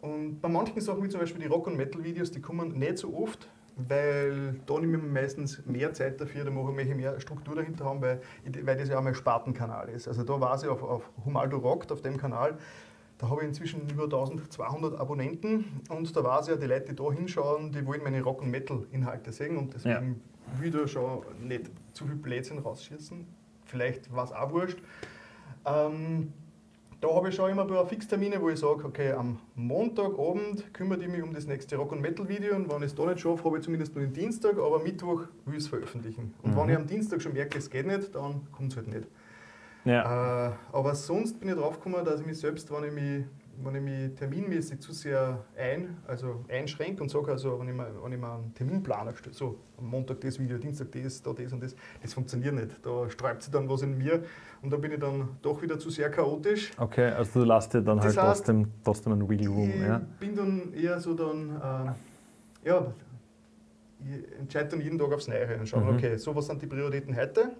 und 0.01 0.41
bei 0.41 0.49
manchen 0.49 0.81
Sachen, 0.81 1.03
wie 1.05 1.09
zum 1.09 1.21
Beispiel 1.21 1.43
die 1.43 1.49
Rock- 1.49 1.67
und 1.67 1.77
Metal-Videos, 1.77 2.31
die 2.31 2.41
kommen 2.41 2.79
nicht 2.79 2.99
so 2.99 3.15
oft, 3.15 3.49
weil 3.77 4.61
da 4.67 4.75
nehme 4.79 4.97
ich 4.97 5.03
mir 5.03 5.21
meistens 5.21 5.65
mehr 5.67 5.93
Zeit 5.93 6.21
dafür, 6.21 6.45
da 6.45 6.51
mache 6.51 6.81
ich 6.81 6.95
mehr 6.95 7.21
Struktur 7.21 7.55
dahinter 7.55 7.85
haben, 7.85 8.01
weil, 8.01 8.21
weil 8.63 8.77
das 8.77 8.89
ja 8.89 8.99
auch 8.99 9.03
mein 9.03 9.15
Spartenkanal 9.15 9.89
ist. 9.89 10.09
Also 10.09 10.23
da 10.23 10.41
war 10.41 10.57
ich 10.57 10.69
auf, 10.69 10.83
auf 10.83 11.11
Humaldo 11.25 11.59
Rockt, 11.59 11.93
auf 11.93 12.01
dem 12.01 12.17
Kanal, 12.17 12.59
da 13.21 13.29
habe 13.29 13.43
ich 13.43 13.49
inzwischen 13.49 13.87
über 13.91 14.05
1200 14.05 14.99
Abonnenten 14.99 15.83
und 15.91 16.17
da 16.17 16.25
weiß 16.25 16.47
ich 16.49 16.55
ja, 16.55 16.57
die 16.57 16.67
Leute, 16.67 16.95
die 16.95 16.97
da 16.97 17.13
hinschauen, 17.13 17.71
die 17.71 17.85
wollen 17.85 18.03
meine 18.03 18.23
Rock- 18.23 18.41
und 18.41 18.51
Metal-Inhalte 18.51 19.31
sehen 19.31 19.59
und 19.59 19.75
deswegen 19.75 20.23
ja. 20.63 20.71
da 20.71 20.89
schon 20.89 21.21
nicht 21.47 21.71
zu 21.93 22.07
viel 22.07 22.17
Blödsinn 22.17 22.59
rausschießen. 22.61 23.27
Vielleicht 23.67 24.11
war 24.15 24.25
es 24.25 24.33
auch 24.33 24.51
wurscht. 24.53 24.79
Ähm, 25.67 26.33
da 27.03 27.15
habe 27.15 27.29
ich 27.29 27.35
schon 27.35 27.51
immer 27.51 27.63
ein 27.63 27.69
paar 27.69 27.87
Fixtermine, 27.87 28.41
wo 28.41 28.49
ich 28.49 28.59
sage, 28.59 28.85
okay, 28.87 29.13
am 29.13 29.39
Montagabend 29.55 30.73
kümmere 30.73 31.03
ich 31.03 31.09
mich 31.09 31.23
um 31.23 31.35
das 31.35 31.47
nächste 31.47 31.77
Rock- 31.77 31.93
und 31.93 32.01
Metal-Video 32.01 32.57
und 32.57 32.71
wenn 32.71 32.79
ich 32.79 32.87
es 32.89 32.95
da 32.95 33.05
nicht 33.05 33.21
schaffe, 33.21 33.45
habe 33.45 33.59
ich 33.59 33.65
zumindest 33.65 33.95
nur 33.95 34.05
den 34.05 34.15
Dienstag, 34.15 34.59
aber 34.59 34.79
Mittwoch 34.83 35.25
will 35.45 35.55
ich 35.57 35.65
es 35.65 35.69
veröffentlichen. 35.69 36.35
Und 36.43 36.53
Mhm. 36.53 36.57
wenn 36.57 36.69
ich 36.71 36.77
am 36.77 36.87
Dienstag 36.87 37.21
schon 37.21 37.35
merke, 37.35 37.59
es 37.59 37.69
geht 37.69 37.87
nicht, 37.87 38.15
dann 38.15 38.47
kommt 38.51 38.73
es 38.73 38.77
halt 38.77 38.89
nicht. 38.89 39.07
Ja. 39.85 40.49
Äh, 40.49 40.53
aber 40.73 40.95
sonst 40.95 41.39
bin 41.41 41.49
ich 41.49 41.55
drauf 41.55 41.77
gekommen, 41.81 42.05
dass 42.05 42.21
ich 42.21 42.27
mich 42.27 42.39
selbst, 42.39 42.71
wenn 42.71 42.85
ich 42.85 42.93
mich, 42.93 43.25
wenn 43.63 43.75
ich 43.75 43.83
mich 43.83 44.15
terminmäßig 44.15 44.81
zu 44.81 44.93
sehr 44.93 45.45
ein, 45.59 45.97
also 46.07 46.45
einschränke 46.49 47.03
und 47.03 47.09
sage, 47.11 47.31
also 47.33 47.59
wenn 47.61 47.69
ich, 47.69 47.75
mir, 47.75 47.87
wenn 48.03 48.13
ich 48.13 48.19
mir 48.19 48.33
einen 48.33 48.55
Terminplaner 48.55 49.15
stelle, 49.15 49.35
so 49.35 49.59
am 49.79 49.87
Montag 49.87 50.21
das 50.21 50.39
Video, 50.39 50.59
Dienstag 50.59 50.93
das, 50.93 51.23
da 51.23 51.33
das 51.33 51.53
und 51.53 51.63
das, 51.63 51.75
das 52.03 52.15
funktioniert 52.15 52.55
nicht. 52.55 52.85
Da 52.85 53.09
sträubt 53.11 53.43
sich 53.43 53.53
dann 53.53 53.69
was 53.69 53.83
in 53.83 53.97
mir 53.99 54.23
und 54.63 54.71
da 54.73 54.77
bin 54.77 54.93
ich 54.93 54.99
dann 55.01 55.37
doch 55.43 55.61
wieder 55.63 55.79
zu 55.79 55.91
sehr 55.91 56.11
chaotisch. 56.11 56.73
Okay, 56.79 57.11
also 57.11 57.41
du 57.41 57.47
lässt 57.47 57.73
dir 57.75 57.83
dann 57.83 57.99
Das 57.99 58.07
halt 58.07 58.17
heißt, 58.17 58.39
trotzdem, 58.47 58.69
trotzdem 58.85 59.13
einen 59.13 59.29
Wiggle 59.29 59.49
Room. 59.49 59.71
Ich 59.71 59.87
Ja? 59.87 60.01
bin 60.19 60.35
dann 60.37 60.73
eher 60.75 61.01
so 61.01 61.15
dann, 61.15 61.51
äh, 62.65 62.69
ja, 62.69 62.93
ich 64.03 64.39
entscheide 64.39 64.71
dann 64.71 64.81
jeden 64.81 64.99
Tag 64.99 65.13
aufs 65.13 65.29
Neue 65.29 65.59
und 65.59 65.67
schaue, 65.69 65.83
Mhm. 65.83 65.97
okay, 65.97 66.17
so 66.17 66.35
was 66.35 66.47
sind 66.47 66.63
die 66.63 66.67
Prioritäten 66.67 67.15
heute? 67.15 67.51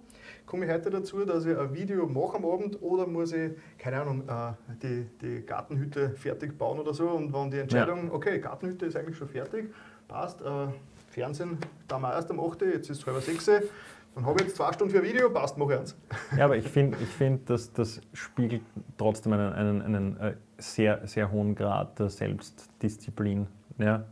Komme 0.51 0.65
ich 0.65 0.71
heute 0.73 0.89
dazu, 0.89 1.23
dass 1.23 1.45
ich 1.45 1.57
ein 1.57 1.73
Video 1.73 2.05
mache 2.07 2.35
am 2.35 2.43
Abend 2.43 2.81
oder 2.81 3.07
muss 3.07 3.31
ich, 3.31 3.53
keine 3.77 4.01
Ahnung, 4.01 4.27
äh, 4.27 4.51
die, 4.83 5.07
die 5.21 5.45
Gartenhütte 5.45 6.09
fertig 6.09 6.57
bauen 6.57 6.77
oder 6.77 6.93
so 6.93 7.07
und 7.07 7.33
wenn 7.33 7.49
die 7.49 7.59
Entscheidung, 7.59 8.11
okay, 8.11 8.37
Gartenhütte 8.37 8.85
ist 8.85 8.97
eigentlich 8.97 9.15
schon 9.15 9.29
fertig, 9.29 9.73
passt, 10.09 10.41
äh, 10.41 10.67
Fernsehen, 11.07 11.57
da 11.87 11.97
wir 11.99 12.11
erst 12.11 12.29
am 12.31 12.41
8., 12.41 12.63
jetzt 12.63 12.89
ist 12.89 12.99
es 12.99 13.05
halb 13.05 13.21
6, 13.21 13.45
dann 13.45 14.25
habe 14.25 14.41
ich 14.41 14.47
jetzt 14.47 14.57
zwei 14.57 14.73
Stunden 14.73 14.93
für 14.93 14.99
ein 14.99 15.05
Video, 15.05 15.29
passt, 15.29 15.57
mache 15.57 15.71
ich 15.71 15.79
eins. 15.79 15.95
Ja, 16.37 16.43
aber 16.43 16.57
ich 16.57 16.67
finde, 16.67 16.97
ich 17.01 17.07
find, 17.07 17.49
dass 17.49 17.71
das 17.71 18.01
spiegelt 18.11 18.63
trotzdem 18.97 19.31
einen, 19.31 19.53
einen, 19.53 19.81
einen 19.81 20.17
äh, 20.17 20.33
sehr, 20.57 21.07
sehr 21.07 21.31
hohen 21.31 21.55
Grad 21.55 21.97
der 21.97 22.09
Selbstdisziplin. 22.09 23.47
Ja? 23.77 24.03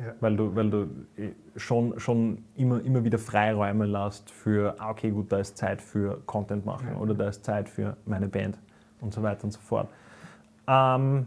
Ja. 0.00 0.14
Weil 0.20 0.36
du, 0.36 0.56
weil 0.56 0.70
du 0.70 0.82
äh, 1.16 1.32
schon, 1.56 1.98
schon 2.00 2.44
immer, 2.56 2.82
immer 2.82 3.04
wieder 3.04 3.18
Freiräume 3.18 3.84
lässt 3.84 4.30
für, 4.30 4.74
ah, 4.78 4.90
okay, 4.90 5.10
gut, 5.10 5.30
da 5.30 5.38
ist 5.38 5.58
Zeit 5.58 5.82
für 5.82 6.22
Content 6.26 6.64
machen 6.64 6.88
Ja. 6.92 6.98
oder 6.98 7.14
da 7.14 7.28
ist 7.28 7.44
Zeit 7.44 7.68
für 7.68 7.96
meine 8.06 8.28
Band 8.28 8.58
und 9.00 9.12
so 9.12 9.22
weiter 9.22 9.44
und 9.44 9.50
so 9.50 9.60
fort. 9.60 9.88
Ähm, 10.66 11.26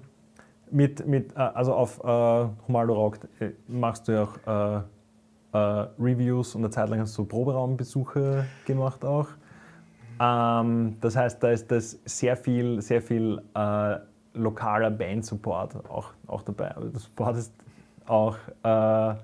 mit, 0.72 1.06
mit, 1.06 1.34
äh, 1.36 1.40
also 1.40 1.74
auf 1.74 2.04
äh, 2.04 2.48
Humaldo 2.68 2.94
Rockt 2.94 3.28
äh, 3.40 3.52
machst 3.68 4.08
du 4.08 4.14
ja 4.14 4.24
auch 4.24 4.82
äh, 4.82 4.84
äh, 5.54 5.88
Reviews 6.00 6.56
und 6.56 6.62
eine 6.62 6.72
Zeit 6.72 6.90
lang 6.90 7.00
hast 7.00 7.18
du 7.18 7.26
Proberaumbesuche 7.26 8.46
gemacht 8.66 9.06
auch. 9.06 9.28
Ähm, 10.20 10.98
das 11.02 11.16
heißt, 11.16 11.44
da 11.44 11.50
ist 11.50 11.72
das 11.72 12.00
sehr 12.06 12.36
viel, 12.38 12.82
sehr 12.82 13.02
viel 13.02 13.42
äh, 13.56 13.98
lokaler 14.34 14.90
Band-Support 14.90 15.90
auch, 15.90 16.14
auch 16.28 16.42
dabei. 16.42 16.76
Also 16.76 16.90
du 16.90 17.00
supportest 17.00 17.54
auch 18.08 18.38
äh, 18.64 19.16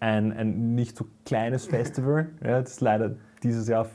ein, 0.00 0.32
ein 0.32 0.74
nicht 0.74 0.96
so 0.96 1.06
kleines 1.24 1.66
Festival. 1.66 2.28
ja, 2.44 2.60
das 2.60 2.72
ist 2.72 2.80
leider 2.80 3.16
dieses 3.42 3.68
Jahr 3.68 3.86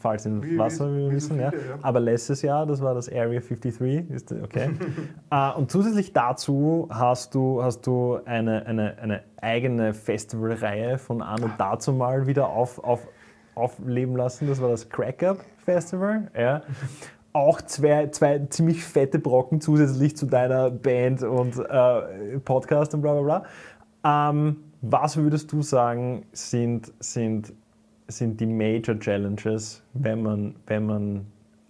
falls 0.00 0.26
ins 0.26 0.44
Wie- 0.44 0.58
Wasser, 0.58 0.92
wie 0.92 0.98
wir 0.98 1.10
wissen. 1.12 1.34
so 1.36 1.40
Ja. 1.42 1.50
viele, 1.50 1.62
ja. 1.70 1.78
Aber 1.82 1.98
letztes 2.00 2.40
Jahr, 2.42 2.66
das 2.66 2.80
war 2.80 2.94
das 2.94 3.08
Area 3.08 3.40
53, 3.40 4.08
ist 4.10 4.30
okay. 4.32 4.70
äh, 5.30 5.50
und 5.52 5.70
zusätzlich 5.72 6.12
dazu 6.12 6.88
hast 6.90 7.34
du, 7.34 7.62
hast 7.62 7.82
du 7.86 8.20
eine, 8.24 8.64
eine, 8.66 8.98
eine 8.98 9.22
eigene 9.40 9.92
Festivalreihe 9.92 10.98
von 10.98 11.20
Anno 11.20 11.50
dazu 11.58 11.92
mal 11.92 12.26
wieder 12.28 12.48
auf, 12.48 12.78
auf, 12.82 13.08
aufleben 13.56 14.16
lassen. 14.16 14.46
Das 14.46 14.62
war 14.62 14.68
das 14.68 14.88
Crack 14.88 15.22
Up 15.24 15.38
Festival. 15.64 16.30
Ja. 16.38 16.62
Auch 17.34 17.62
zwei, 17.62 18.08
zwei 18.08 18.38
ziemlich 18.50 18.84
fette 18.84 19.18
Brocken 19.18 19.60
zusätzlich 19.60 20.16
zu 20.16 20.26
deiner 20.26 20.70
Band 20.70 21.22
und 21.22 21.58
äh, 21.58 22.38
Podcast 22.44 22.94
und 22.94 23.00
bla 23.02 23.18
bla 23.20 23.22
bla. 24.02 24.28
Ähm, 24.30 24.56
was 24.82 25.16
würdest 25.16 25.50
du 25.52 25.62
sagen, 25.62 26.26
sind, 26.32 26.92
sind, 27.00 27.52
sind 28.08 28.38
die 28.40 28.46
Major 28.46 28.98
Challenges, 28.98 29.82
wenn 29.94 30.22
man, 30.22 30.56
wenn 30.66 30.84
man 30.86 31.26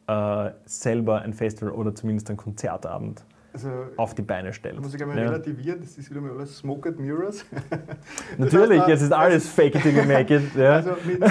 äh, 0.08 0.50
selber 0.64 1.20
ein 1.22 1.32
Festival 1.32 1.72
oder 1.74 1.94
zumindest 1.94 2.28
einen 2.30 2.38
Konzertabend 2.38 3.22
Also, 3.52 3.68
auf 3.98 4.14
die 4.14 4.22
Beine 4.22 4.52
stellt? 4.52 4.80
muss 4.80 4.92
ich 4.92 4.96
gleich 4.96 5.08
mal 5.08 5.16
Ja. 5.18 5.28
relativieren, 5.28 5.80
das 5.80 5.96
ist 5.96 6.10
wieder 6.10 6.20
mal 6.22 6.32
alles 6.32 6.56
Smoke 6.56 6.88
and 6.88 6.98
Mirrors. 6.98 7.44
Natürlich, 8.38 8.68
Das 8.70 8.78
heißt, 8.80 8.88
jetzt 8.88 9.02
ist 9.02 9.12
alles 9.12 9.48
fake 9.48 9.76
it 9.76 9.82
till 9.82 9.96
you 9.96 10.04
make 10.04 10.34
it. 10.34 10.42
Ja. 10.56 10.76
Also 10.76 10.96
mit 11.06 11.22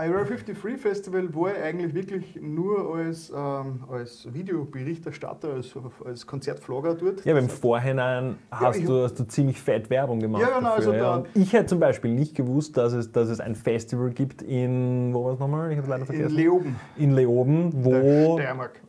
Ira 0.00 0.22
53 0.22 0.78
Festival 0.80 1.34
war 1.34 1.50
ich 1.56 1.62
eigentlich 1.62 1.92
wirklich 1.94 2.38
nur 2.40 2.94
als, 2.94 3.30
ähm, 3.34 3.80
als 3.90 4.32
Videoberichterstatter, 4.32 5.54
als, 5.54 5.74
als 6.04 6.26
Konzertvlogger 6.26 6.94
dort. 6.94 7.24
Ja, 7.24 7.32
aber 7.32 7.40
im 7.40 7.48
Vorhinein 7.48 8.36
hast, 8.50 8.76
ich- 8.78 8.86
du, 8.86 9.02
hast 9.02 9.18
du 9.18 9.24
ziemlich 9.26 9.60
fett 9.60 9.90
Werbung 9.90 10.20
gemacht. 10.20 10.42
Ja, 10.42 10.58
genau, 10.58 10.76
dafür, 10.76 10.92
also 11.06 11.20
Und 11.22 11.28
ich 11.42 11.52
hätte 11.52 11.66
zum 11.66 11.80
Beispiel 11.80 12.12
nicht 12.14 12.34
gewusst, 12.36 12.76
dass 12.76 12.92
es, 12.92 13.10
dass 13.10 13.28
es 13.28 13.40
ein 13.40 13.54
Festival 13.56 14.10
gibt 14.10 14.42
in, 14.42 15.12
wo 15.12 15.24
war 15.24 15.32
es 15.32 15.38
nochmal? 15.40 15.72
Ich 15.72 15.78
habe 15.78 15.88
leider 15.88 16.02
in 16.02 16.06
vergessen. 16.06 16.36
Leoben, 16.36 16.76
in 16.96 17.14
Leoben, 17.14 17.72
wo, 17.84 18.38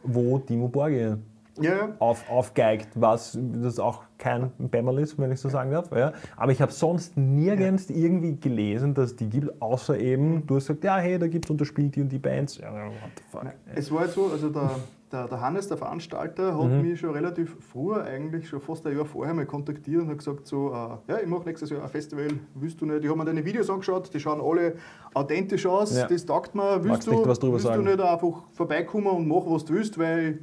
wo 0.04 0.38
Timo 0.40 0.68
Borgia 0.68 1.18
Ja, 1.64 1.72
ja. 1.76 1.96
auf, 2.00 2.30
aufgeigt, 2.30 2.90
was 2.96 3.38
das 3.62 3.80
auch 3.80 4.04
kein 4.18 4.52
Bämmerl 4.58 5.00
ist, 5.00 5.18
wenn 5.18 5.32
ich 5.32 5.40
so 5.40 5.50
sagen 5.50 5.72
darf. 5.72 5.92
Ja. 5.96 6.14
Aber 6.36 6.52
ich 6.52 6.62
habe 6.62 6.72
sonst 6.72 7.16
nirgends 7.18 7.90
irgendwie 7.90 8.36
gelesen, 8.40 8.94
dass 8.94 9.16
die 9.16 9.30
gibt, 9.30 9.62
außer 9.62 9.98
eben, 9.98 10.46
du 10.46 10.56
hast 10.58 10.68
gesagt, 10.68 10.84
ja, 10.84 10.98
hey, 10.98 11.18
da 11.18 11.28
gibt 11.28 11.46
es 11.46 11.52
und 11.52 11.60
da 11.62 11.66
spielt 11.66 11.96
die 11.96 12.02
und 12.02 12.10
die 12.10 12.20
Bands. 12.20 12.58
Ja, 12.58 12.72
what 12.74 12.92
the 13.18 13.24
fuck. 13.30 13.44
Nein, 13.44 13.54
Es 13.76 13.92
war 13.92 14.02
halt 14.02 14.12
so, 14.12 14.26
also 14.28 14.50
der, 14.50 14.72
der, 15.12 15.28
der 15.30 15.40
Hannes, 15.42 15.70
der 15.70 15.78
Veranstalter, 15.78 16.56
hat 16.58 16.66
Mhm. 16.70 16.82
mich 16.82 17.00
schon 17.00 17.12
relativ 17.12 17.56
früher, 17.72 18.04
eigentlich 18.04 18.50
schon 18.50 18.60
fast 18.60 18.86
ein 18.86 18.96
Jahr 18.96 19.06
vorher 19.06 19.34
mal 19.34 19.46
kontaktiert 19.46 20.02
und 20.02 20.10
hat 20.10 20.18
gesagt 20.18 20.46
so, 20.48 20.68
äh, 20.72 21.12
ja, 21.12 21.20
ich 21.22 21.28
mache 21.28 21.46
nächstes 21.46 21.70
Jahr 21.70 21.82
ein 21.84 21.90
Festival, 21.90 22.28
willst 22.56 22.82
du 22.82 22.86
nicht? 22.86 23.04
Ich 23.04 23.10
habe 23.10 23.18
mir 23.18 23.26
deine 23.26 23.44
Videos 23.46 23.70
angeschaut, 23.70 24.14
die 24.14 24.20
schauen 24.20 24.42
alle 24.42 24.76
authentisch 25.14 25.66
aus, 25.66 25.98
Ja. 25.98 26.08
das 26.08 26.26
taugt 26.26 26.54
mir, 26.56 26.76
willst, 26.84 26.88
Magst 26.88 27.08
du, 27.08 27.12
nicht 27.12 27.26
was 27.28 27.40
drüber 27.40 27.54
willst 27.54 27.66
sagen? 27.68 27.86
du 27.86 27.90
nicht 27.92 28.02
einfach 28.02 28.44
vorbeikommen 28.54 29.08
und 29.08 29.28
mach, 29.30 29.44
was 29.46 29.64
du 29.66 29.74
willst, 29.76 29.98
weil 29.98 30.40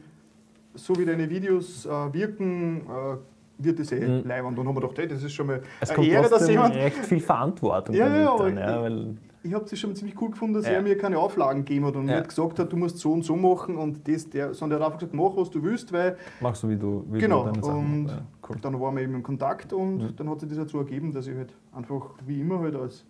so 0.76 0.96
wie 0.98 1.04
deine 1.04 1.28
Videos 1.28 1.86
äh, 1.86 1.88
wirken, 2.12 2.82
äh, 2.82 3.16
wird 3.58 3.78
das 3.78 3.90
eh 3.92 4.06
Mhm. 4.06 4.22
leibend. 4.28 4.50
Und 4.50 4.56
dann 4.58 4.68
haben 4.68 4.76
wir 4.76 4.80
gedacht, 4.82 4.98
hey, 4.98 5.08
das 5.08 5.22
ist 5.22 5.32
schon 5.32 5.46
mal 5.46 5.62
Es 5.80 5.90
eine 5.90 6.06
Ehre, 6.06 6.28
dass 6.28 6.48
jemand 6.48 6.74
recht 6.74 6.96
viel 7.06 7.20
Verantwortung 7.20 7.94
Ja, 7.94 8.06
ja, 8.14 8.36
dann, 8.36 8.56
ja, 8.56 8.82
weil 8.82 9.16
ich 9.42 9.54
habe 9.54 9.64
es 9.64 9.78
schon 9.78 9.94
ziemlich 9.94 10.20
cool 10.20 10.30
gefunden, 10.30 10.54
dass 10.54 10.66
Ja. 10.66 10.72
er 10.72 10.82
mir 10.82 10.98
keine 10.98 11.18
Auflagen 11.18 11.64
gegeben 11.64 11.86
hat 11.86 11.96
und 11.96 12.08
Ja. 12.08 12.16
nicht 12.18 12.28
gesagt 12.28 12.58
hat, 12.58 12.70
du 12.72 12.76
musst 12.76 12.98
so 12.98 13.12
und 13.12 13.22
so 13.24 13.36
machen 13.36 13.76
und 13.76 14.06
das, 14.06 14.28
der, 14.28 14.52
sondern 14.54 14.80
er 14.80 14.86
hat 14.86 14.92
einfach 14.92 14.98
gesagt, 15.00 15.14
mach 15.14 15.36
was 15.36 15.50
du 15.50 15.62
willst, 15.62 15.92
weil 15.92 16.16
machst 16.40 16.62
du, 16.64 16.68
wie 16.68 16.76
du, 16.76 17.04
wie 17.10 17.18
Genau, 17.20 17.44
du 17.50 17.66
und. 17.68 18.08
Ja, 18.08 18.22
cool. 18.48 18.56
dann 18.60 18.78
waren 18.80 18.96
wir 18.96 19.02
eben 19.04 19.14
in 19.14 19.22
Kontakt 19.22 19.72
und 19.72 19.98
Mhm. 19.98 20.16
dann 20.16 20.28
hat 20.30 20.40
sich 20.40 20.48
das 20.48 20.58
dazu 20.58 20.78
ergeben, 20.78 21.12
dass 21.12 21.26
ich 21.26 21.36
halt 21.36 21.54
einfach 21.72 22.10
wie 22.26 22.40
immer 22.40 22.58
halt 22.60 22.74
als 22.76 23.04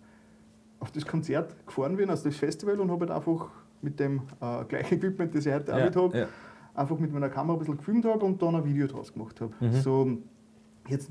auf 0.79 0.91
das 0.91 1.05
Konzert 1.05 1.55
gefahren 1.65 1.97
bin, 1.97 2.09
also 2.09 2.25
das 2.29 2.37
Festival 2.37 2.79
und 2.79 2.91
habe 2.91 3.07
halt 3.07 3.11
einfach 3.11 3.47
mit 3.81 3.99
dem 3.99 4.21
äh, 4.39 4.63
gleichen 4.65 4.95
Equipment, 4.99 5.33
das 5.35 5.45
ich 5.45 5.53
heute 5.53 5.73
auch 5.73 5.79
Ja, 5.79 5.85
mit 5.85 5.95
habe. 5.95 6.27
Einfach 6.77 6.97
mit 6.99 7.11
meiner 7.11 7.29
Kamera 7.29 7.55
ein 7.55 7.59
bisschen 7.59 7.77
gefilmt 7.77 8.05
habe 8.05 8.23
und 8.23 8.41
dann 8.41 8.55
ein 8.55 8.63
Video 8.63 8.87
draus 8.87 9.11
gemacht 9.11 9.41
habe. 9.41 9.51
Mhm. 9.59 9.71
So, 9.81 10.07
jetzt, 10.87 11.09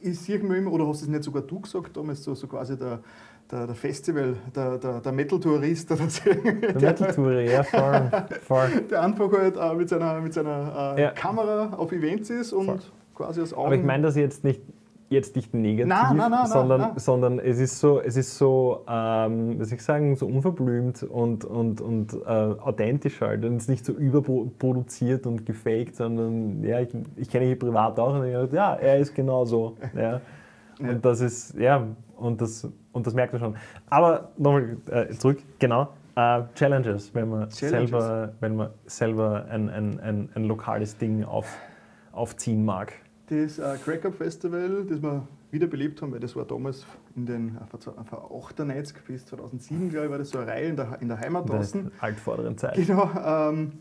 ich 0.00 0.18
sehe 0.20 0.38
mir 0.38 0.56
immer, 0.56 0.72
oder 0.72 0.86
hast 0.86 1.00
du 1.02 1.06
es 1.06 1.10
nicht 1.10 1.24
sogar 1.24 1.42
du 1.42 1.60
gesagt 1.60 1.96
damals, 1.96 2.22
so, 2.22 2.34
so 2.34 2.46
quasi 2.46 2.78
der, 2.78 3.00
der, 3.50 3.66
der 3.66 3.74
Festival, 3.74 4.36
der, 4.54 4.78
der, 4.78 5.00
der 5.00 5.12
Metal-Tourist 5.12 5.90
oder 5.90 6.08
so. 6.08 6.30
Der 6.30 6.74
Metal-Tour, 6.80 7.40
ja, 7.40 7.62
voll. 7.64 8.10
voll. 8.46 8.70
der 8.88 9.02
einfach 9.02 9.32
halt 9.32 9.56
äh, 9.56 9.74
mit 9.74 9.88
seiner, 9.88 10.20
mit 10.20 10.32
seiner 10.32 10.94
äh, 10.96 11.02
Ja. 11.02 11.10
Kamera 11.10 11.74
auf 11.76 11.90
Events 11.90 12.30
ist 12.30 12.52
und 12.52 12.66
Voll. 12.66 12.78
quasi 13.16 13.40
als 13.40 13.52
Augen... 13.52 13.66
Aber 13.66 13.74
ich 13.74 13.84
meine 13.84 14.04
das 14.04 14.14
jetzt 14.14 14.44
nicht, 14.44 14.62
jetzt 15.10 15.36
nicht 15.36 15.54
negativ, 15.54 15.88
Nein, 15.88 16.16
nein, 16.16 16.30
nein, 16.30 16.46
sondern, 16.46 16.98
sondern 16.98 17.38
es 17.38 17.58
ist 17.58 17.80
so, 17.80 18.00
es 18.00 18.16
ist 18.16 18.36
so 18.36 18.84
ähm, 18.88 19.62
soll 19.64 19.74
ich 19.74 19.82
sagen, 19.82 20.16
so 20.16 20.26
unverblümt 20.26 21.02
und, 21.02 21.44
und, 21.44 21.80
und 21.80 22.12
äh, 22.12 22.28
authentisch 22.28 23.20
halt. 23.20 23.44
Und 23.44 23.56
es 23.56 23.62
ist 23.64 23.68
nicht 23.68 23.84
so 23.86 23.92
überproduziert 23.92 25.26
und 25.26 25.46
gefaked, 25.46 25.96
sondern 25.96 26.62
ja, 26.62 26.80
ich, 26.80 26.90
ich 27.16 27.30
kenne 27.30 27.50
ihn 27.50 27.58
privat 27.58 27.98
auch 27.98 28.14
und 28.14 28.26
ich 28.26 28.34
dachte, 28.34 28.56
ja, 28.56 28.74
er 28.74 28.98
ist 28.98 29.14
genau 29.14 29.44
so. 29.44 29.76
Ja. 29.94 30.20
Ja. 30.80 30.90
Und 30.90 31.04
das 31.04 31.20
ist, 31.20 31.54
ja, 31.58 31.84
und 32.16 32.40
das, 32.40 32.68
und 32.92 33.06
das 33.06 33.14
merkt 33.14 33.32
man 33.32 33.40
schon. 33.40 33.56
Aber 33.90 34.30
nochmal 34.36 34.76
äh, 34.90 35.08
zurück, 35.08 35.38
genau. 35.58 35.88
Äh, 36.14 36.42
Challenges, 36.54 37.12
wenn 37.14 37.30
man 37.30 37.50
Challenges. 37.50 37.90
selber, 37.90 38.32
wenn 38.40 38.56
man 38.56 38.70
selber 38.86 39.46
ein, 39.50 39.68
ein, 39.70 39.98
ein, 39.98 40.28
ein 40.34 40.44
lokales 40.44 40.96
Ding 40.96 41.24
auf, 41.24 41.52
aufziehen 42.12 42.64
mag. 42.64 42.92
Das 43.30 43.58
äh, 43.58 43.76
Crack 43.84 44.04
Up 44.06 44.14
Festival, 44.14 44.84
das 44.88 45.02
wir 45.02 45.26
wiederbelebt 45.50 46.00
haben, 46.00 46.12
weil 46.12 46.20
das 46.20 46.34
war 46.34 46.44
damals 46.44 46.86
in 47.14 47.26
den 47.26 47.48
äh, 47.56 47.66
von 47.68 47.80
1998 47.80 48.96
bis 49.06 49.26
2007, 49.26 49.90
glaube 49.90 50.06
ich, 50.06 50.10
war 50.10 50.18
das 50.18 50.30
so 50.30 50.38
eine 50.38 50.46
Reihe 50.50 50.68
in 50.68 50.76
der, 50.76 50.98
in 51.00 51.08
der 51.08 51.18
Heimat 51.20 51.42
In 51.44 51.48
der 51.50 51.56
draußen. 51.58 51.90
altvorderen 52.00 52.56
Zeit. 52.56 52.74
Genau. 52.76 53.10
Ähm, 53.24 53.72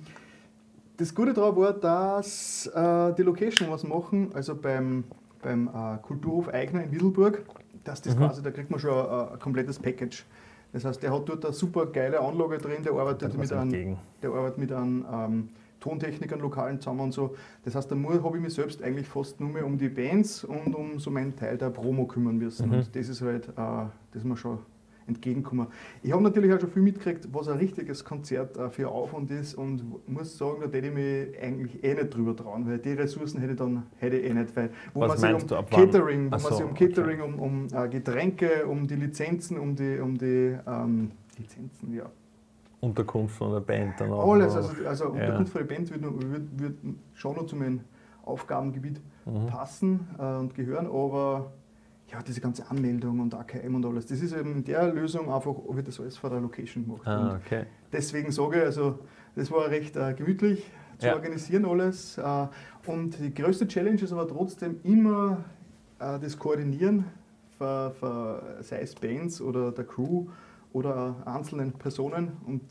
das 0.97 1.13
Gute 1.13 1.33
daran 1.33 1.55
war, 1.55 1.73
dass 1.73 2.65
äh, 2.73 3.13
die 3.13 3.21
Location 3.23 3.69
was 3.69 3.83
machen, 3.83 4.31
also 4.33 4.55
beim, 4.55 5.03
beim 5.41 5.67
äh, 5.67 5.97
Kulturhof 6.01 6.49
Eigner 6.49 6.83
in 6.83 6.91
Wieselburg, 6.91 7.43
dass 7.83 8.01
das 8.01 8.15
Mhm. 8.15 8.19
quasi, 8.19 8.41
da 8.41 8.51
kriegt 8.51 8.69
man 8.71 8.79
schon 8.79 8.91
äh, 8.91 9.33
ein 9.33 9.39
komplettes 9.39 9.79
Package. 9.79 10.25
Das 10.73 10.83
heißt, 10.83 11.01
der 11.01 11.13
hat 11.13 11.29
dort 11.29 11.45
eine 11.45 11.53
super 11.53 11.85
geile 11.85 12.19
Anlage 12.19 12.57
drin, 12.57 12.83
der 12.83 12.91
arbeitet, 12.93 13.37
mit 13.37 13.53
einem, 13.53 13.97
der 14.21 14.29
arbeitet 14.31 14.57
mit 14.57 14.71
einem 14.73 15.05
ähm, 15.11 15.49
Tontechnikern 15.87 16.41
lokalen 16.41 16.81
zusammen 16.81 16.99
und 16.99 17.13
so. 17.13 17.35
Das 17.63 17.75
heißt, 17.75 17.89
da 17.89 17.95
habe 17.95 18.37
ich 18.37 18.43
mich 18.43 18.53
selbst 18.53 18.83
eigentlich 18.83 19.07
fast 19.07 19.39
nur 19.39 19.49
mehr 19.49 19.65
um 19.65 19.77
die 19.77 19.87
Bands 19.89 20.43
und 20.43 20.75
um 20.75 20.99
so 20.99 21.09
meinen 21.09 21.35
Teil 21.35 21.57
der 21.57 21.69
Promo 21.69 22.05
kümmern 22.05 22.37
müssen. 22.37 22.67
Mhm. 22.67 22.73
Und 22.75 22.95
das 22.95 23.07
ist 23.07 23.21
halt, 23.21 23.47
äh, 23.47 23.51
das 23.55 23.91
ist 24.15 24.25
mir 24.25 24.35
schon 24.35 24.59
entgegengekommen. 25.07 25.67
Ich 26.03 26.11
habe 26.11 26.21
natürlich 26.21 26.53
auch 26.53 26.59
schon 26.59 26.69
viel 26.69 26.81
mitgekriegt, 26.81 27.29
was 27.31 27.47
ein 27.47 27.57
richtiges 27.57 28.03
Konzert 28.03 28.57
äh, 28.57 28.69
für 28.69 28.89
Aufwand 28.89 29.31
ist 29.31 29.55
und 29.55 29.81
muss 30.09 30.37
sagen, 30.37 30.59
da 30.59 30.77
hätte 30.77 30.87
ich 30.87 30.93
mich 30.93 31.41
eigentlich 31.41 31.81
eh 31.81 31.93
nicht 31.93 32.13
drüber 32.13 32.35
trauen, 32.35 32.67
weil 32.67 32.79
die 32.79 32.91
Ressourcen 32.91 33.39
hätte 33.39 33.53
ich 33.53 33.57
dann 33.57 33.83
hätte 33.99 34.17
ich 34.17 34.29
eh 34.29 34.33
nicht, 34.33 34.53
weil 34.57 34.69
wo 34.93 34.99
Was 34.99 35.21
man 35.21 35.39
sich 35.39 35.49
um 35.49 35.65
du? 35.65 35.75
Catering, 35.75 36.31
wo 36.31 36.35
Ach 36.35 36.43
man 36.43 36.51
so, 36.51 36.57
sich 36.57 36.65
um 36.65 36.71
okay. 36.71 36.89
Catering, 36.89 37.21
um, 37.21 37.39
um 37.39 37.67
äh, 37.71 37.87
Getränke, 37.87 38.67
um 38.67 38.85
die 38.85 38.95
Lizenzen, 38.95 39.57
um 39.57 39.73
die, 39.73 39.99
um 39.99 40.17
die 40.17 40.57
ähm, 40.67 41.11
Lizenzen, 41.37 41.93
ja. 41.93 42.11
Unterkunft 42.81 43.35
von 43.35 43.51
der 43.53 43.59
Band 43.61 43.99
dann 43.99 44.11
auch. 44.13 44.31
Alles, 44.33 44.55
also, 44.55 44.87
also 44.87 45.05
Unterkunft 45.09 45.51
für 45.51 45.63
die 45.63 45.73
Band 45.73 45.89
wird, 45.91 46.03
wird, 46.03 46.59
wird 46.59 46.77
schon 47.15 47.35
noch 47.35 47.45
zu 47.45 47.55
meinem 47.55 47.81
Aufgabengebiet 48.23 49.01
Mhm. 49.25 49.47
passen 49.47 50.07
äh, 50.17 50.35
und 50.37 50.55
gehören, 50.55 50.85
aber 50.87 51.51
ja, 52.09 52.21
diese 52.25 52.39
ganze 52.39 52.69
Anmeldung 52.71 53.19
und 53.19 53.33
AKM 53.35 53.75
und 53.75 53.85
alles, 53.85 54.05
das 54.05 54.21
ist 54.21 54.31
eben 54.33 54.53
in 54.53 54.63
der 54.63 54.93
Lösung 54.93 55.29
einfach, 55.29 55.53
wird 55.69 55.87
das 55.89 55.99
alles 55.99 56.17
vor 56.17 56.29
der 56.29 56.39
Location 56.39 56.85
gemacht. 56.85 57.05
Ah, 57.05 57.37
okay. 57.43 57.65
deswegen 57.91 58.31
sage 58.31 58.59
ich, 58.59 58.63
also 58.63 58.99
das 59.35 59.51
war 59.51 59.69
recht 59.69 59.97
äh, 59.97 60.13
gemütlich 60.13 60.71
zu 60.97 61.07
Ja. 61.07 61.15
organisieren 61.15 61.65
alles. 61.65 62.17
Äh, 62.17 62.47
und 62.85 63.19
die 63.19 63.33
größte 63.33 63.67
Challenge 63.67 64.01
ist 64.01 64.13
aber 64.13 64.25
trotzdem 64.27 64.79
immer 64.83 65.43
äh, 65.99 66.17
das 66.19 66.39
Koordinieren, 66.39 67.03
für, 67.57 67.91
für, 67.99 68.57
sei 68.61 68.79
es 68.79 68.95
Bands 68.95 69.41
oder 69.41 69.71
der 69.73 69.83
Crew 69.83 70.27
oder 70.73 71.15
einzelnen 71.25 71.73
Personen. 71.73 72.31
Und 72.45 72.61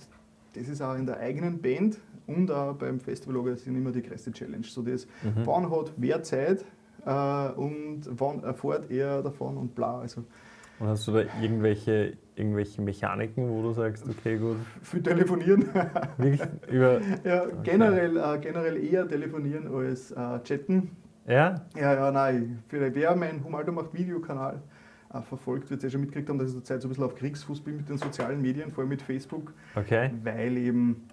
das 0.54 0.68
ist 0.68 0.80
auch 0.82 0.94
in 0.96 1.06
der 1.06 1.18
eigenen 1.18 1.60
Band 1.60 1.98
und 2.26 2.50
auch 2.50 2.74
beim 2.74 3.00
Festival 3.00 3.36
organisieren 3.36 3.76
immer 3.76 3.92
die 3.92 4.02
größte 4.02 4.32
Challenge. 4.32 4.64
So 4.64 4.82
das, 4.82 5.06
Mhm. 5.22 5.42
wann 5.44 5.70
hat 5.70 5.92
wer 5.96 6.22
Zeit 6.22 6.64
äh, 7.04 7.48
und 7.52 8.02
wann 8.10 8.42
erfährt 8.42 8.90
er 8.90 9.22
davon 9.22 9.56
und 9.56 9.74
bla. 9.74 10.00
Also 10.00 10.24
Und 10.78 10.88
hast 10.88 11.06
du 11.08 11.12
da 11.12 11.22
irgendwelche, 11.40 12.16
irgendwelche 12.34 12.82
Mechaniken, 12.82 13.48
wo 13.48 13.62
du 13.62 13.72
sagst, 13.72 14.04
okay, 14.08 14.38
gut, 14.38 14.56
viel 14.82 15.02
telefonieren. 15.02 15.66
wirklich 16.18 16.42
über. 16.70 17.00
Ja, 17.24 17.46
generell, 17.62 18.16
äh, 18.16 18.38
generell 18.40 18.76
eher 18.84 19.06
telefonieren 19.08 19.72
als 19.74 20.10
äh, 20.10 20.40
chatten. 20.42 20.90
Ja? 21.26 21.62
Ja, 21.76 21.94
ja, 21.94 22.10
nein. 22.12 22.62
Für 22.68 22.94
wer 22.94 23.16
mein 23.16 23.42
Humaldo 23.44 23.72
macht 23.72 23.92
Videokanal 23.94 24.62
verfolgt, 25.28 25.70
wird 25.70 25.82
ja 25.82 25.90
schon 25.90 26.00
mitgekriegt 26.00 26.28
haben, 26.28 26.38
dass 26.38 26.48
ich 26.48 26.54
zurzeit 26.54 26.82
so 26.82 26.88
ein 26.88 26.90
bisschen 26.90 27.04
auf 27.04 27.14
Kriegsfuß 27.14 27.60
bin 27.60 27.76
mit 27.76 27.88
den 27.88 27.98
sozialen 27.98 28.40
Medien, 28.42 28.70
vor 28.72 28.82
allem 28.82 28.88
mit 28.90 29.02
Facebook, 29.02 29.52
Okay. 29.74 30.10
weil 30.22 30.56
eben 30.56 31.06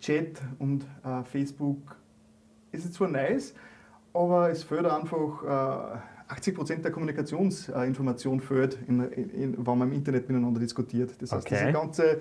Chat 0.00 0.40
und 0.58 0.84
äh, 1.04 1.22
Facebook 1.24 1.96
ist 2.72 2.92
zwar 2.94 3.08
nice, 3.08 3.54
aber 4.14 4.50
es 4.50 4.64
fehlt 4.64 4.86
einfach, 4.86 5.98
äh, 6.28 6.32
80% 6.32 6.76
der 6.82 6.90
Kommunikationsinformation 6.90 8.40
fehlt, 8.40 8.78
in, 8.88 9.00
in, 9.12 9.66
wenn 9.66 9.78
man 9.78 9.88
im 9.88 9.94
Internet 9.94 10.28
miteinander 10.28 10.60
diskutiert. 10.60 11.10
Das 11.20 11.30
heißt, 11.32 11.46
Okay. 11.46 11.58
diese 11.60 11.72
ganze 11.72 12.20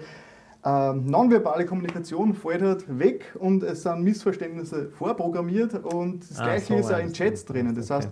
ähm, 0.65 1.05
nonverbale 1.05 1.65
Kommunikation 1.65 2.33
fällt 2.35 2.61
halt 2.61 2.99
weg 2.99 3.33
und 3.39 3.63
es 3.63 3.83
sind 3.83 4.03
Missverständnisse 4.03 4.89
vorprogrammiert 4.91 5.73
und 5.85 6.29
das 6.29 6.39
Ah, 6.39 6.43
Gleiche 6.43 6.65
so 6.73 6.75
ist 6.79 6.91
auch 6.93 6.99
in. 6.99 7.13
Chats 7.13 7.45
drinnen. 7.45 7.73
Das 7.73 7.89
Okay. 7.89 8.07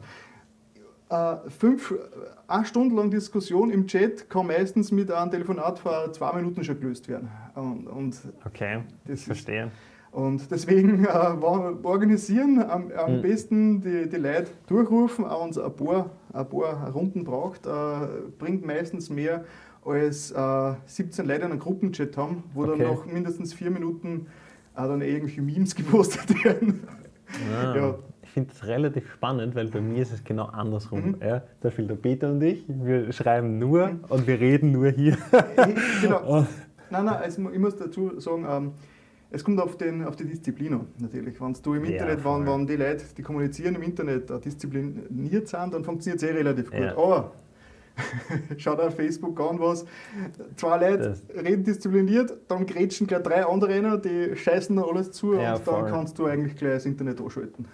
Äh, 1.09 1.35
fünf, 1.49 1.93
eine 2.47 2.65
Stunde 2.65 2.95
lang 2.95 3.09
Diskussion 3.11 3.69
im 3.71 3.87
Chat 3.87 4.29
kann 4.29 4.47
meistens 4.47 4.91
mit 4.91 5.11
einem 5.11 5.31
Telefonat 5.31 5.79
vor 5.79 6.11
zwei 6.13 6.33
Minuten 6.33 6.63
schon 6.63 6.79
gelöst 6.79 7.07
werden. 7.07 7.29
Und, 7.55 7.87
und, 7.87 8.17
Okay, 8.45 8.83
Das 9.05 9.13
ich 9.13 9.13
ist- 9.21 9.25
verstehe. 9.25 9.71
und 10.11 10.49
deswegen 10.51 11.05
äh, 11.05 11.07
organisieren, 11.83 12.59
am, 12.61 12.91
am 12.91 13.17
Mhm. 13.17 13.21
besten 13.21 13.81
die, 13.81 14.07
die 14.09 14.17
Leute 14.17 14.51
durchrufen, 14.67 15.25
auch 15.25 15.43
uns 15.45 15.57
ein 15.57 15.75
paar, 15.75 16.11
ein 16.33 16.47
paar 16.49 16.91
Runden 16.91 17.23
braucht, 17.23 17.65
äh, 17.65 17.69
bringt 18.37 18.65
meistens 18.65 19.09
mehr 19.09 19.45
als 19.85 20.31
äh, 20.31 20.73
17 20.85 21.25
Leute 21.25 21.45
in 21.45 21.51
einem 21.51 21.59
Gruppenchat 21.59 22.15
haben, 22.17 22.43
wo 22.53 22.63
Okay. 22.63 22.77
dann 22.83 22.91
nach 22.93 23.05
mindestens 23.05 23.53
vier 23.53 23.71
Minuten 23.71 24.27
äh, 24.75 24.81
dann 24.87 25.01
irgendwelche 25.01 25.41
Memes 25.41 25.73
gepostet 25.75 26.43
werden. 26.43 26.83
Ah, 27.55 27.75
Ja. 27.75 27.95
Ich 28.29 28.33
finde 28.33 28.49
das 28.51 28.67
relativ 28.67 29.11
spannend, 29.11 29.55
weil 29.55 29.69
bei 29.69 29.81
mir 29.81 30.03
ist 30.03 30.13
es 30.13 30.23
genau 30.23 30.45
andersrum. 30.45 31.01
Mhm. 31.01 31.15
Ja, 31.19 31.41
da 31.61 31.71
fehlt 31.71 31.89
der 31.89 31.95
Peter 31.95 32.29
und 32.29 32.43
ich, 32.43 32.63
wir 32.67 33.11
schreiben 33.11 33.57
nur 33.57 33.89
und 34.07 34.27
wir 34.27 34.39
reden 34.39 34.71
nur 34.71 34.89
hier. 34.91 35.17
genau. 36.01 36.21
Und, 36.37 36.47
Nein, 36.91 37.05
nein, 37.05 37.15
also 37.17 37.49
ich 37.51 37.59
muss 37.59 37.75
dazu 37.75 38.19
sagen, 38.19 38.45
ähm, 38.49 38.71
es 39.31 39.43
kommt 39.43 39.59
auf, 39.59 39.77
den, 39.77 40.03
auf 40.05 40.15
die 40.15 40.25
Disziplin 40.25 40.73
an, 40.73 40.87
natürlich. 40.99 41.39
Wenn 41.41 41.53
du 41.53 41.73
im 41.75 41.85
Ja, 41.85 41.91
Internet, 41.91 42.23
wenn, 42.25 42.45
wenn 42.47 42.65
die 42.67 42.75
Leute, 42.75 43.03
die 43.17 43.21
kommunizieren 43.23 43.75
im 43.75 43.81
Internet, 43.83 44.29
äh, 44.31 44.39
diszipliniert 44.39 45.47
sind, 45.47 45.73
dann 45.73 45.83
funktioniert 45.83 46.21
es 46.21 46.29
eh 46.29 46.33
relativ 46.33 46.69
gut. 46.71 46.79
Ja. 46.79 46.97
Aber 46.97 47.31
schaut 48.57 48.79
auf 48.79 48.95
Facebook 48.95 49.39
an, 49.39 49.59
was 49.59 49.85
zwei 50.55 50.77
Leute 50.89 51.09
Das- 51.09 51.23
reden 51.43 51.63
diszipliniert, 51.63 52.33
dann 52.47 52.65
grätschen 52.65 53.05
gleich 53.07 53.21
drei 53.23 53.45
andere 53.45 53.71
rein, 53.71 54.01
die 54.03 54.35
scheißen 54.35 54.75
dann 54.75 54.85
alles 54.85 55.11
zu 55.11 55.33
Ja, 55.33 55.55
und 55.55 55.67
dann 55.67 55.75
voll. 55.81 55.89
kannst 55.91 56.17
du 56.17 56.25
eigentlich 56.25 56.55
gleich 56.55 56.73
das 56.75 56.85
Internet 56.87 57.19
anschalten. 57.21 57.65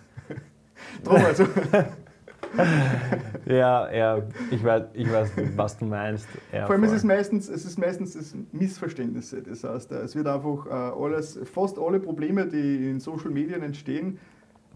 Drum 1.04 1.16
also. 1.24 1.46
ja, 3.46 3.92
ja, 3.92 4.22
ich 4.52 4.64
weiß, 4.64 4.84
ich 4.94 5.12
weiß, 5.12 5.32
was 5.56 5.78
du 5.78 5.86
meinst. 5.86 6.28
Ja, 6.54 6.66
Vor 6.66 6.76
allem 6.76 6.84
ist 6.84 6.90
voll. 6.92 6.98
es 6.98 7.04
meistens, 7.04 7.50
es 7.50 7.66
ist 7.66 7.78
meistens 7.78 8.14
das 8.14 8.36
Missverständnisse. 8.52 9.42
Das 9.42 9.64
heißt, 9.64 9.92
äh, 9.92 9.96
es 10.02 10.16
wird 10.16 10.28
einfach 10.28 10.66
äh, 10.66 10.70
alles, 10.70 11.40
fast 11.54 11.78
alle 11.80 12.00
Probleme, 12.00 12.46
die 12.48 12.90
in 12.90 13.00
Social 13.00 13.30
Medien 13.32 13.62
entstehen, 13.62 14.20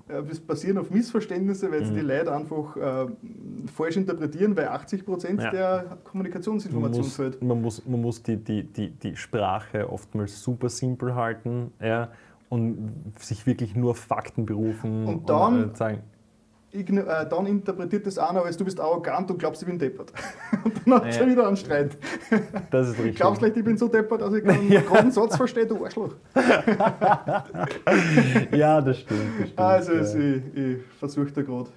äh, 0.09 0.21
das 0.27 0.39
basieren 0.39 0.77
auf 0.77 0.89
Missverständnisse, 0.91 1.71
weil 1.71 1.85
sie 1.85 1.91
Mhm. 1.91 1.95
die 1.97 2.01
Leute 2.01 2.33
einfach 2.35 2.75
äh, 2.75 3.07
falsch 3.73 3.97
interpretieren, 3.97 4.57
weil 4.57 4.67
80 4.67 5.05
Prozent 5.05 5.41
Ja. 5.41 5.51
der 5.51 5.85
Kommunikationsinformation 6.03 7.05
fehlt. 7.05 7.41
man 7.41 7.61
muss, 7.61 7.85
man 7.85 8.01
muss 8.01 8.21
die, 8.23 8.37
die, 8.37 8.63
die, 8.63 8.89
die 8.89 9.15
Sprache 9.15 9.89
oftmals 9.89 10.41
super 10.41 10.69
simpel 10.69 11.15
halten 11.15 11.71
ja, 11.81 12.09
und 12.49 13.13
sich 13.19 13.45
wirklich 13.45 13.75
nur 13.75 13.91
auf 13.91 13.99
Fakten 13.99 14.45
berufen 14.45 15.05
Und 15.05 15.29
dann- 15.29 15.71
äh, 15.71 15.75
sagen, 15.75 15.99
Igno 16.71 17.01
äh, 17.01 17.27
dann 17.27 17.47
interpretiert 17.47 18.05
das 18.05 18.19
einer 18.19 18.43
als 18.45 18.55
du 18.55 18.63
bist 18.63 18.79
arrogant 18.79 19.31
und 19.31 19.39
glaubst, 19.39 19.59
ich 19.63 19.67
bin 19.67 19.79
deppert. 19.79 20.13
und 20.63 20.73
dann 20.85 20.93
hat 20.95 21.07
es 21.07 21.15
Ja. 21.15 21.21
schon 21.23 21.31
wieder 21.31 21.47
einen 21.47 21.57
Streit. 21.57 21.97
das 22.69 22.89
ist 22.89 22.99
richtig. 22.99 23.15
Glaubst 23.15 23.39
vielleicht, 23.41 23.57
ich 23.57 23.63
bin 23.63 23.75
so 23.75 23.87
deppert, 23.87 24.21
dass 24.21 24.31
ich 24.35 24.43
keinen 24.43 24.71
Ja. 24.71 24.81
geraden 24.81 25.11
Satz 25.11 25.35
verstehe, 25.35 25.65
du 25.65 25.83
Arschloch. 25.83 26.13
ja, 28.51 28.81
das 28.81 28.99
stimmt. 28.99 29.19
Das 29.39 29.49
stimmt 29.49 29.59
Also 29.59 29.93
ja. 29.93 30.01
ich, 30.35 30.41
ich 30.55 30.77
versuche 30.99 31.31
da 31.31 31.41
gerade, 31.41 31.69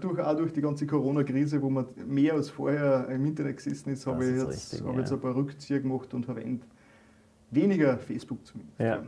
durch, 0.00 0.18
auch 0.18 0.36
durch 0.36 0.52
die 0.52 0.60
ganze 0.60 0.86
Corona-Krise, 0.86 1.60
wo 1.62 1.70
man 1.70 1.86
mehr 2.06 2.34
als 2.34 2.50
vorher 2.50 3.08
im 3.08 3.24
Internet 3.26 3.56
gesessen 3.58 3.90
ist, 3.92 4.06
habe 4.06 4.24
ich, 4.24 4.36
jetzt, 4.36 4.48
richtig, 4.48 4.80
habe 4.80 4.92
ja. 4.94 4.98
jetzt 5.00 5.12
ein 5.12 5.20
paar 5.20 5.34
Rückzieher 5.34 5.80
gemacht 5.80 6.12
und 6.14 6.24
verwende 6.24 6.64
weniger 7.50 7.98
Facebook 7.98 8.44
zumindest. 8.46 8.78
Ja. 8.80 9.02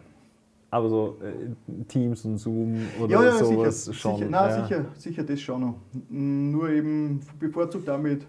Aber 0.72 0.88
so 0.88 1.18
äh, 1.22 1.82
Teams 1.88 2.24
und 2.24 2.38
Zoom 2.38 2.80
oder 3.00 3.10
ja, 3.12 3.24
ja, 3.24 3.38
sowas 3.44 3.84
sicher, 3.86 3.96
schon. 3.98 4.16
sicher, 4.18 4.30
nein, 4.30 4.50
ja. 4.50 4.62
sicher, 4.62 4.84
sicher 4.94 5.22
das 5.24 5.40
schon 5.40 5.60
noch. 5.62 5.74
Nur 6.08 6.70
eben 6.70 7.20
bevorzugt 7.40 7.88
damit 7.88 8.24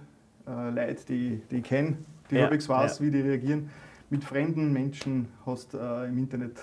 äh, 0.48 0.70
Leute, 0.72 1.06
die, 1.08 1.42
die 1.52 1.58
ich 1.58 1.64
kenne, 1.64 1.98
die 2.32 2.36
Ja, 2.36 2.42
halbwegs 2.44 2.68
weiß, 2.68 3.00
ja. 3.00 3.06
wie 3.06 3.12
die 3.12 3.22
reagieren. 3.22 3.70
Mit 4.10 4.24
fremden 4.24 4.74
Menschen 4.74 5.28
hast 5.46 5.74
du 5.74 5.78
äh, 5.78 6.08
im 6.10 6.18
Internet 6.18 6.60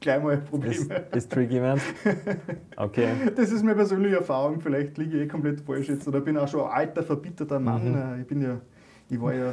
gleich 0.00 0.22
mal 0.22 0.34
Ist, 0.34 0.44
Probleme. 0.50 1.04
ist 1.14 1.30
tricky, 1.32 1.60
meinst 1.60 1.84
Okay. 2.76 3.08
Das 3.36 3.50
ist 3.52 3.62
meine 3.62 3.76
persönliche 3.76 4.16
Erfahrung. 4.16 4.60
Vielleicht 4.60 4.98
liege 4.98 5.16
ich 5.18 5.22
eh 5.24 5.28
komplett 5.28 5.60
falsch 5.60 5.88
jetzt. 5.88 6.06
Oder 6.08 6.20
bin 6.20 6.36
auch 6.36 6.48
schon 6.48 6.62
ein 6.62 6.70
alter, 6.72 7.02
verbitterter 7.02 7.58
Mann. 7.60 7.90
Mhm. 7.90 7.96
Äh, 8.18 8.20
Ich 8.22 8.26
bin 8.26 8.42
ja, 8.42 8.60
ich 9.10 9.20
war 9.20 9.34
ja, 9.34 9.52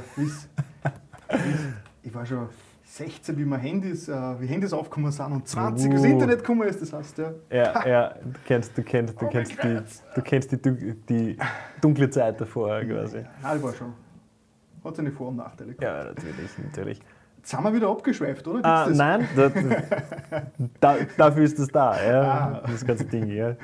ich 2.04 2.14
war 2.14 2.26
schon 2.26 2.48
16, 2.92 3.38
wie 3.38 3.46
wir 3.46 3.58
Handys, 3.58 4.08
äh, 4.10 4.14
wie 4.42 4.48
Handys 4.48 4.74
aufgekommen 4.74 5.12
sind 5.12 5.32
und 5.32 5.48
20 5.48 5.92
das 5.92 6.02
Uh. 6.02 6.06
Internet 6.06 6.40
gekommen 6.40 6.68
ist. 6.68 6.82
Das 6.82 6.92
heißt, 6.92 7.18
ja. 7.20 7.32
Ja, 7.52 7.88
ja, 7.88 8.10
du 8.10 8.40
kennst, 8.46 8.76
du 8.78 8.82
kennst, 8.82 9.22
du 9.22 9.26
Oh 9.26 9.30
kennst, 9.30 9.52
die, 9.64 9.80
du 10.16 10.22
kennst 10.24 10.52
die, 10.52 10.96
die 11.08 11.38
dunkle 11.82 12.10
Zeit 12.10 12.42
davor 12.42 12.82
quasi. 12.82 13.24
Nein, 13.44 13.58
ich 13.58 13.64
war 13.64 13.74
schon. 13.74 13.94
Hat 14.84 14.96
seine 14.96 15.12
Vor- 15.12 15.28
und 15.30 15.36
Nachteile 15.36 15.74
gehabt. 15.76 15.82
Ja, 15.84 16.04
natürlich, 16.14 16.58
natürlich. 16.64 17.00
Jetzt 17.38 17.50
sind 17.52 17.64
wir 17.64 17.74
wieder 17.74 17.90
abgeschweift, 17.90 18.48
oder? 18.48 18.66
Ah, 18.66 18.88
das? 18.88 18.98
nein, 18.98 19.28
da, 19.36 19.50
da, 20.80 20.96
dafür 21.16 21.44
ist 21.44 21.60
das 21.60 21.68
da, 21.68 22.04
ja, 22.04 22.22
Ah. 22.22 22.64
das 22.68 22.84
ganze 22.86 23.06
Ding. 23.06 23.30
Ja. 23.30 23.56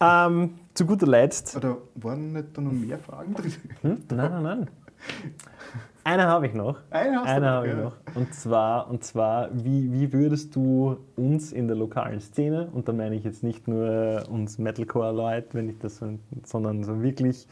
Ähm, 0.00 0.54
zu 0.72 0.86
guter 0.86 1.06
Letzt. 1.06 1.56
Oder 1.56 1.78
waren 1.96 2.32
nicht 2.32 2.56
da 2.56 2.60
noch 2.60 2.70
mehr 2.72 2.98
Fragen 2.98 3.34
drin? 3.34 3.52
Hm? 3.82 4.02
Nein, 4.10 4.30
nein, 4.30 4.42
nein. 4.42 4.68
Eine 6.08 6.26
habe 6.26 6.46
ich 6.46 6.54
noch. 6.54 6.78
Eine 6.90 7.22
Eine 7.22 7.50
habe 7.50 7.66
ich 7.68 7.74
ja. 7.74 7.82
noch. 7.82 7.96
Und 8.14 8.32
zwar, 8.32 8.88
und 8.88 9.04
zwar 9.04 9.50
wie, 9.52 9.92
wie 9.92 10.10
würdest 10.12 10.56
du 10.56 10.96
uns 11.16 11.52
in 11.52 11.66
der 11.68 11.76
lokalen 11.76 12.20
Szene, 12.20 12.68
und 12.72 12.88
da 12.88 12.94
meine 12.94 13.14
ich 13.14 13.24
jetzt 13.24 13.42
nicht 13.42 13.68
nur 13.68 14.24
uns 14.30 14.56
Metalcore-Leute, 14.58 15.48
wenn 15.52 15.68
ich 15.68 15.78
das, 15.78 15.98
so- 15.98 16.18
sondern 16.44 16.82
so 16.82 17.02
wirklich 17.02 17.46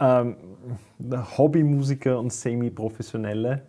ähm, 0.00 0.34
Hobbymusiker 1.38 2.18
und 2.18 2.32
Semi-Professionelle, 2.32 3.62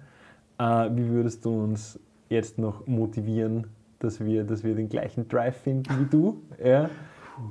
Äh, 0.59 0.89
wie 0.95 1.09
würdest 1.09 1.45
du 1.45 1.63
uns 1.63 1.99
jetzt 2.29 2.57
noch 2.57 2.87
motivieren, 2.87 3.67
dass 3.99 4.19
wir, 4.23 4.43
dass 4.43 4.63
wir 4.63 4.73
den 4.75 4.87
gleichen 4.89 5.27
Drive 5.27 5.57
finden 5.57 5.89
wie 5.99 6.05
du 6.09 6.41
ja? 6.63 6.89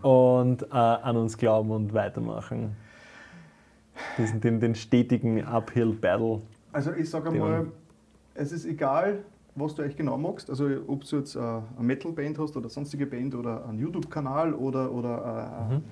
und 0.02 0.62
äh, 0.64 0.66
an 0.76 1.16
uns 1.16 1.36
glauben 1.36 1.70
und 1.70 1.94
weitermachen? 1.94 2.76
Diesen, 4.18 4.40
den, 4.40 4.58
den 4.60 4.74
stetigen 4.74 5.44
Uphill-Battle. 5.44 6.40
Also 6.72 6.92
ich 6.92 7.08
sage 7.08 7.30
einmal, 7.30 7.66
es 8.34 8.52
ist 8.52 8.64
egal, 8.64 9.24
was 9.54 9.74
du 9.74 9.82
eigentlich 9.82 9.96
genau 9.96 10.16
magst. 10.16 10.48
Also 10.48 10.68
ob 10.86 11.04
du 11.04 11.16
jetzt 11.16 11.36
äh, 11.36 11.38
eine 11.38 11.62
Metal-Band 11.78 12.38
hast 12.38 12.56
oder 12.56 12.68
sonstige 12.68 13.06
Band 13.06 13.34
oder 13.34 13.66
einen 13.66 13.78
YouTube-Kanal 13.78 14.54
oder, 14.54 14.90
oder 14.90 15.68
äh, 15.70 15.74
mhm. 15.74 15.82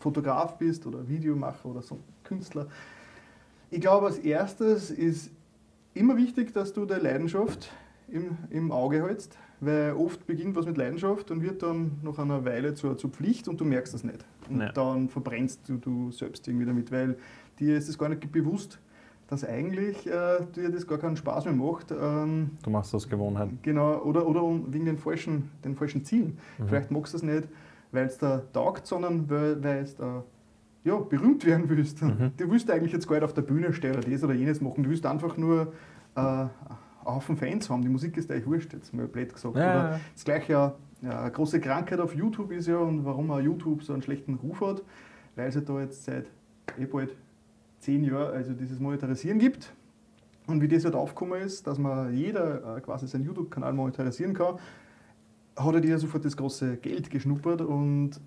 Fotograf 0.00 0.58
bist 0.58 0.86
oder 0.86 1.06
Videomacher 1.06 1.66
oder 1.66 1.82
so 1.82 1.98
Künstler. 2.24 2.66
Ich 3.70 3.80
glaube, 3.80 4.06
als 4.06 4.18
erstes 4.18 4.90
ist 4.90 5.30
immer 5.94 6.16
wichtig, 6.16 6.52
dass 6.52 6.72
du 6.72 6.84
deine 6.86 7.02
Leidenschaft 7.02 7.70
im, 8.08 8.36
im 8.50 8.72
Auge 8.72 9.02
hältst, 9.02 9.38
weil 9.60 9.92
oft 9.92 10.26
beginnt 10.26 10.56
was 10.56 10.66
mit 10.66 10.76
Leidenschaft 10.76 11.30
und 11.30 11.42
wird 11.42 11.62
dann 11.62 11.92
nach 12.02 12.18
einer 12.18 12.44
Weile 12.44 12.74
zur, 12.74 12.98
zur 12.98 13.10
Pflicht 13.10 13.48
und 13.48 13.60
du 13.60 13.64
merkst 13.64 13.94
es 13.94 14.04
nicht. 14.04 14.24
Und 14.50 14.60
ja. 14.60 14.72
dann 14.72 15.08
verbrennst 15.08 15.68
du, 15.68 15.76
du 15.76 16.10
selbst 16.10 16.46
irgendwie 16.48 16.66
damit, 16.66 16.90
weil 16.90 17.16
dir 17.58 17.76
ist 17.76 17.88
es 17.88 17.98
gar 17.98 18.08
nicht 18.08 18.30
bewusst, 18.32 18.78
dass 19.32 19.46
eigentlich 19.46 20.06
äh, 20.06 20.40
dir 20.54 20.70
das 20.70 20.86
gar 20.86 20.98
keinen 20.98 21.16
Spaß 21.16 21.46
mehr 21.46 21.54
macht. 21.54 21.90
Ähm, 21.90 22.50
du 22.62 22.68
machst 22.68 22.92
das 22.92 23.08
Gewohnheit. 23.08 23.48
Genau, 23.62 23.96
oder, 24.02 24.26
oder 24.26 24.42
wegen 24.66 24.84
den 24.84 24.98
falschen, 24.98 25.50
den 25.64 25.74
falschen 25.74 26.04
Zielen. 26.04 26.36
Mhm. 26.58 26.68
Vielleicht 26.68 26.90
magst 26.90 27.14
du 27.14 27.16
es 27.16 27.22
nicht, 27.22 27.48
weil 27.92 28.04
es 28.04 28.18
da 28.18 28.42
taugt, 28.52 28.86
sondern 28.86 29.30
weil, 29.30 29.64
es 29.78 29.96
da 29.96 30.22
ja, 30.84 30.96
berühmt 30.98 31.46
werden 31.46 31.66
willst. 31.70 32.02
Mhm. 32.02 32.32
Du 32.36 32.50
willst 32.50 32.70
eigentlich 32.70 32.92
jetzt 32.92 33.08
gar 33.08 33.14
nicht 33.14 33.24
auf 33.24 33.32
der 33.32 33.40
Bühne 33.40 33.72
stehen 33.72 33.96
oder 33.96 34.02
das 34.02 34.22
oder 34.22 34.34
jenes 34.34 34.60
machen. 34.60 34.82
Du 34.82 34.90
willst 34.90 35.06
einfach 35.06 35.38
nur 35.38 35.72
äh, 36.14 36.44
Haufen 37.06 37.38
Fans 37.38 37.70
haben. 37.70 37.80
Die 37.80 37.88
Musik 37.88 38.18
ist 38.18 38.30
eigentlich 38.30 38.46
wurscht, 38.46 38.74
jetzt 38.74 38.92
mal 38.92 39.08
blöd 39.08 39.32
gesagt. 39.32 39.56
Ja, 39.56 39.62
oder 39.62 40.00
das 40.12 40.24
gleiche 40.26 40.52
ja, 40.52 40.74
ja, 41.00 41.22
eine 41.22 41.30
große 41.30 41.58
Krankheit 41.58 42.00
auf 42.00 42.14
YouTube 42.14 42.52
ist 42.52 42.68
ja 42.68 42.76
und 42.76 43.06
warum 43.06 43.30
auch 43.30 43.40
YouTube 43.40 43.82
so 43.82 43.94
einen 43.94 44.02
schlechten 44.02 44.34
Ruf 44.34 44.60
hat, 44.60 44.82
weil 45.36 45.50
ja 45.50 45.60
da 45.62 45.80
jetzt 45.80 46.04
seit 46.04 46.26
eh 46.78 46.84
bald 46.84 47.16
zehn 47.82 48.04
Jahren 48.04 48.32
also 48.32 48.52
dieses 48.52 48.80
Monetarisieren 48.80 49.38
gibt. 49.38 49.72
Und 50.46 50.60
wie 50.60 50.68
das 50.68 50.84
halt 50.84 50.94
aufgekommen 50.94 51.40
ist, 51.40 51.66
dass 51.66 51.78
man 51.78 52.14
jeder 52.14 52.76
äh, 52.76 52.80
quasi 52.80 53.06
seinen 53.06 53.24
YouTube-Kanal 53.24 53.72
monetarisieren 53.72 54.34
kann, 54.34 54.56
hat 55.56 55.74
er 55.74 55.80
dir 55.80 55.98
sofort 55.98 56.24
das 56.24 56.36
große 56.36 56.78
Geld 56.78 57.10
geschnuppert 57.10 57.60
und 57.60 58.20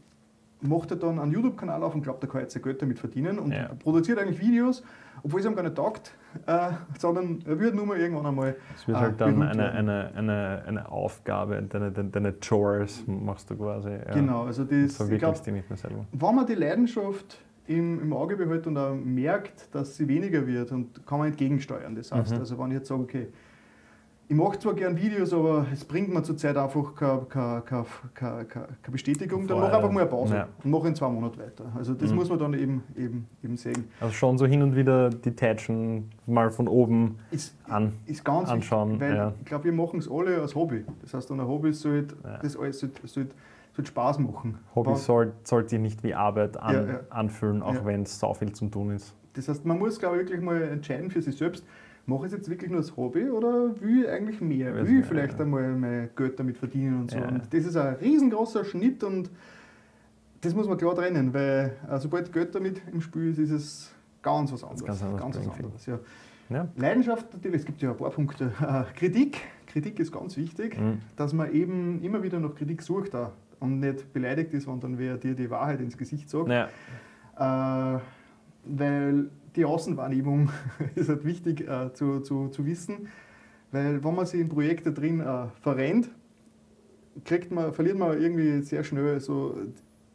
macht 0.62 0.91
er 0.91 0.98
dann 0.98 1.20
einen 1.20 1.32
YouTube-Kanal 1.32 1.84
auf 1.84 1.94
und 1.94 2.02
glaubt, 2.02 2.24
er 2.24 2.30
kann 2.30 2.41
jetzt 2.41 2.54
sein 2.54 2.63
Geld 2.63 2.82
damit 2.82 3.00
verdienen 3.00 3.39
und 3.39 3.52
ja. 3.52 3.70
produziert 3.80 4.20
eigentlich 4.20 4.39
Videos, 4.39 4.84
obwohl 5.24 5.41
es 5.41 5.46
ihm 5.46 5.56
gar 5.56 5.63
nicht 5.63 5.76
taugt, 5.76 6.13
äh, 6.46 6.70
sondern 6.98 7.44
er 7.46 7.60
wird 7.60 7.76
nur 7.76 7.86
mal 7.86 7.98
irgendwann 7.98 8.26
einmal. 8.26 8.56
Es 8.76 8.88
wird 8.88 8.98
äh, 8.98 9.02
halt 9.02 9.22
dann 9.22 9.41
eine, 9.41 9.72
eine, 9.72 10.12
eine, 10.15 10.63
eine 10.65 10.91
Aufgabe, 10.91 11.62
deine, 11.62 11.91
deine, 11.91 12.34
Chores 12.34 13.04
machst 13.06 13.50
du 13.50 13.56
quasi. 13.56 13.89
Ja. 13.89 14.13
Genau, 14.13 14.44
also 14.46 14.63
das. 14.63 14.96
Verwirklichst 14.96 15.46
die 15.46 15.52
nicht 15.52 15.70
mehr 15.70 15.78
selber. 15.78 16.06
Wenn 16.12 16.36
man 16.36 16.46
die 16.46 16.56
Leidenschaft 16.56 17.44
im, 17.67 18.01
im 18.01 18.13
Auge 18.13 18.36
behält 18.36 18.67
und 18.67 18.78
auch 18.78 18.93
merkt, 18.93 19.73
dass 19.73 19.95
sie 19.95 20.08
weniger 20.08 20.45
wird 20.45 20.71
und 20.71 21.06
kann 21.06 21.19
man 21.19 21.30
entgegensteuern. 21.30 21.95
Das 21.95 22.12
heißt, 22.12 22.34
mhm. 22.34 22.39
also 22.39 22.60
wenn 22.60 22.67
ich 22.67 22.78
jetzt 22.78 22.88
sage, 22.88 23.01
okay, 23.01 23.28
ich 24.28 24.36
mache 24.36 24.58
zwar 24.58 24.73
gern 24.73 24.97
Videos, 24.97 25.34
aber 25.34 25.67
es 25.71 25.86
bringt 25.86 26.12
mir 26.12 26.23
zurzeit 26.23 26.58
einfach 26.58 26.95
keine, 26.95 27.21
keine, 27.28 27.63
keine, 28.13 28.45
keine 28.45 28.67
Bestätigung, 28.91 29.45
dann 29.47 29.60
mache 29.60 29.75
einfach 29.75 29.91
mal 29.91 30.01
eine 30.01 30.10
Pause 30.10 30.36
ja. 30.36 30.47
und 30.63 30.71
mache 30.71 30.88
in 30.88 30.95
zwei 30.95 31.10
Monaten 31.10 31.39
weiter. 31.39 31.65
Also 31.75 31.93
das 31.93 32.10
mhm. 32.10 32.15
muss 32.15 32.30
man 32.30 32.39
dann 32.39 32.54
eben, 32.56 32.84
eben, 32.97 33.28
eben 33.43 33.56
sehen. 33.56 33.88
Also 33.99 34.13
schon 34.13 34.38
so 34.39 34.47
hin 34.47 34.63
und 34.63 34.75
wieder 34.75 35.12
Detachen 35.12 36.10
mal 36.25 36.49
von 36.49 36.67
oben 36.67 37.19
ist, 37.30 37.56
an, 37.67 37.93
ist 38.08 38.25
ganz 38.25 38.49
anschauen. 38.49 38.93
Wichtig, 38.93 39.10
weil 39.10 39.15
ja. 39.15 39.34
ich 39.39 39.45
glaube, 39.45 39.65
wir 39.65 39.73
machen 39.73 39.99
es 39.99 40.10
alle 40.10 40.41
als 40.41 40.56
Hobby. 40.56 40.86
Das 41.01 41.13
heißt, 41.13 41.32
ein 41.32 41.47
Hobby 41.47 41.71
sollte, 41.71 42.15
ja. 42.23 42.39
das 42.41 42.58
alles 42.58 42.80
sollte, 42.80 43.08
sollte 43.08 43.36
sollte 43.75 43.89
Spaß 43.89 44.19
machen. 44.19 44.57
Hobby 44.73 44.95
sollte 44.95 45.33
soll 45.43 45.67
sich 45.67 45.79
nicht 45.79 46.03
wie 46.03 46.13
Arbeit 46.13 46.57
an, 46.57 46.73
ja, 46.73 46.93
ja. 46.93 46.99
anfühlen, 47.09 47.61
auch 47.61 47.73
ja. 47.73 47.85
wenn 47.85 48.03
es 48.03 48.19
so 48.19 48.33
viel 48.33 48.51
zum 48.53 48.71
tun 48.71 48.91
ist. 48.91 49.13
Das 49.33 49.49
heißt, 49.49 49.65
man 49.65 49.77
muss, 49.77 49.99
glaube 49.99 50.15
ich, 50.15 50.21
wirklich 50.23 50.41
mal 50.41 50.61
entscheiden 50.61 51.11
für 51.11 51.21
sich 51.21 51.35
selbst, 51.35 51.65
mache 52.05 52.21
ich 52.21 52.31
es 52.31 52.38
jetzt 52.38 52.49
wirklich 52.49 52.71
nur 52.71 52.79
als 52.79 52.95
Hobby 52.95 53.29
oder 53.29 53.79
will 53.81 54.03
ich 54.03 54.09
eigentlich 54.09 54.39
mehr? 54.39 54.73
Will 54.75 54.99
ich 54.99 55.05
vielleicht 55.05 55.39
einmal 55.41 55.75
mein 55.75 56.09
Geld 56.15 56.39
damit 56.39 56.57
verdienen 56.57 57.01
und 57.01 57.11
so. 57.11 57.17
Und 57.17 57.41
das 57.51 57.65
ist 57.65 57.75
ein 57.75 57.95
riesengroßer 57.95 58.63
Schnitt 58.63 59.03
und 59.03 59.29
das 60.41 60.53
muss 60.53 60.67
man 60.67 60.77
klar 60.77 60.95
trennen, 60.95 61.33
weil 61.33 61.73
äh, 61.89 61.99
sobald 61.99 62.31
Geld 62.31 62.53
damit 62.53 62.81
im 62.91 63.01
Spiel 63.01 63.31
ist, 63.31 63.39
ist 63.39 63.51
es 63.51 63.91
ganz 64.21 64.53
was 64.53 64.63
anderes. 64.63 64.85
Ganz, 64.85 65.03
anders 65.03 65.21
ganz 65.21 65.38
was 65.39 65.47
anderes 65.49 65.85
ja. 65.88 65.99
Ja. 66.49 66.67
Leidenschaft 66.75 67.33
natürlich, 67.33 67.61
es 67.61 67.65
gibt 67.65 67.81
ja 67.81 67.91
ein 67.91 67.97
paar 67.97 68.11
Punkte. 68.11 68.51
Kritik, 68.95 69.41
Kritik 69.65 69.99
ist 69.99 70.11
ganz 70.11 70.38
wichtig, 70.38 70.79
mhm. 70.79 70.99
dass 71.15 71.33
man 71.33 71.51
eben 71.51 72.01
immer 72.03 72.21
wieder 72.21 72.39
nach 72.39 72.53
Kritik 72.53 72.83
sucht. 72.83 73.15
Auch 73.15 73.31
und 73.60 73.80
nicht 73.80 74.13
beleidigt 74.13 74.54
ist, 74.54 74.68
wenn 74.68 74.80
dann 74.80 74.98
wer 74.98 75.18
dir 75.18 75.36
die 75.36 75.50
Wahrheit 75.50 75.82
ins 75.82 75.98
Gesicht 75.98 76.30
sagt. 76.30 76.50
Ja. 76.50 76.70
Äh, 77.96 78.00
weil 78.65 79.30
die 79.56 79.65
Außenwahrnehmung 79.65 80.50
ist 80.96 81.10
halt 81.10 81.26
wichtig 81.26 81.68
äh, 81.68 81.94
zu, 81.94 82.22
zu, 82.22 82.50
zu 82.50 82.65
wissen, 82.65 83.08
weil 83.72 84.04
wenn 84.04 84.15
man 84.15 84.26
sich 84.26 84.39
in 84.41 84.50
Projekte 84.50 84.91
drin 84.91 85.20
äh, 85.20 85.48
verrennt, 85.62 86.10
kriegt 87.24 87.52
man, 87.52 87.74
verliert 87.74 87.98
man 87.98 88.20
irgendwie 88.22 88.62
sehr 88.62 88.84
schnell 88.84 89.20
so 89.20 89.58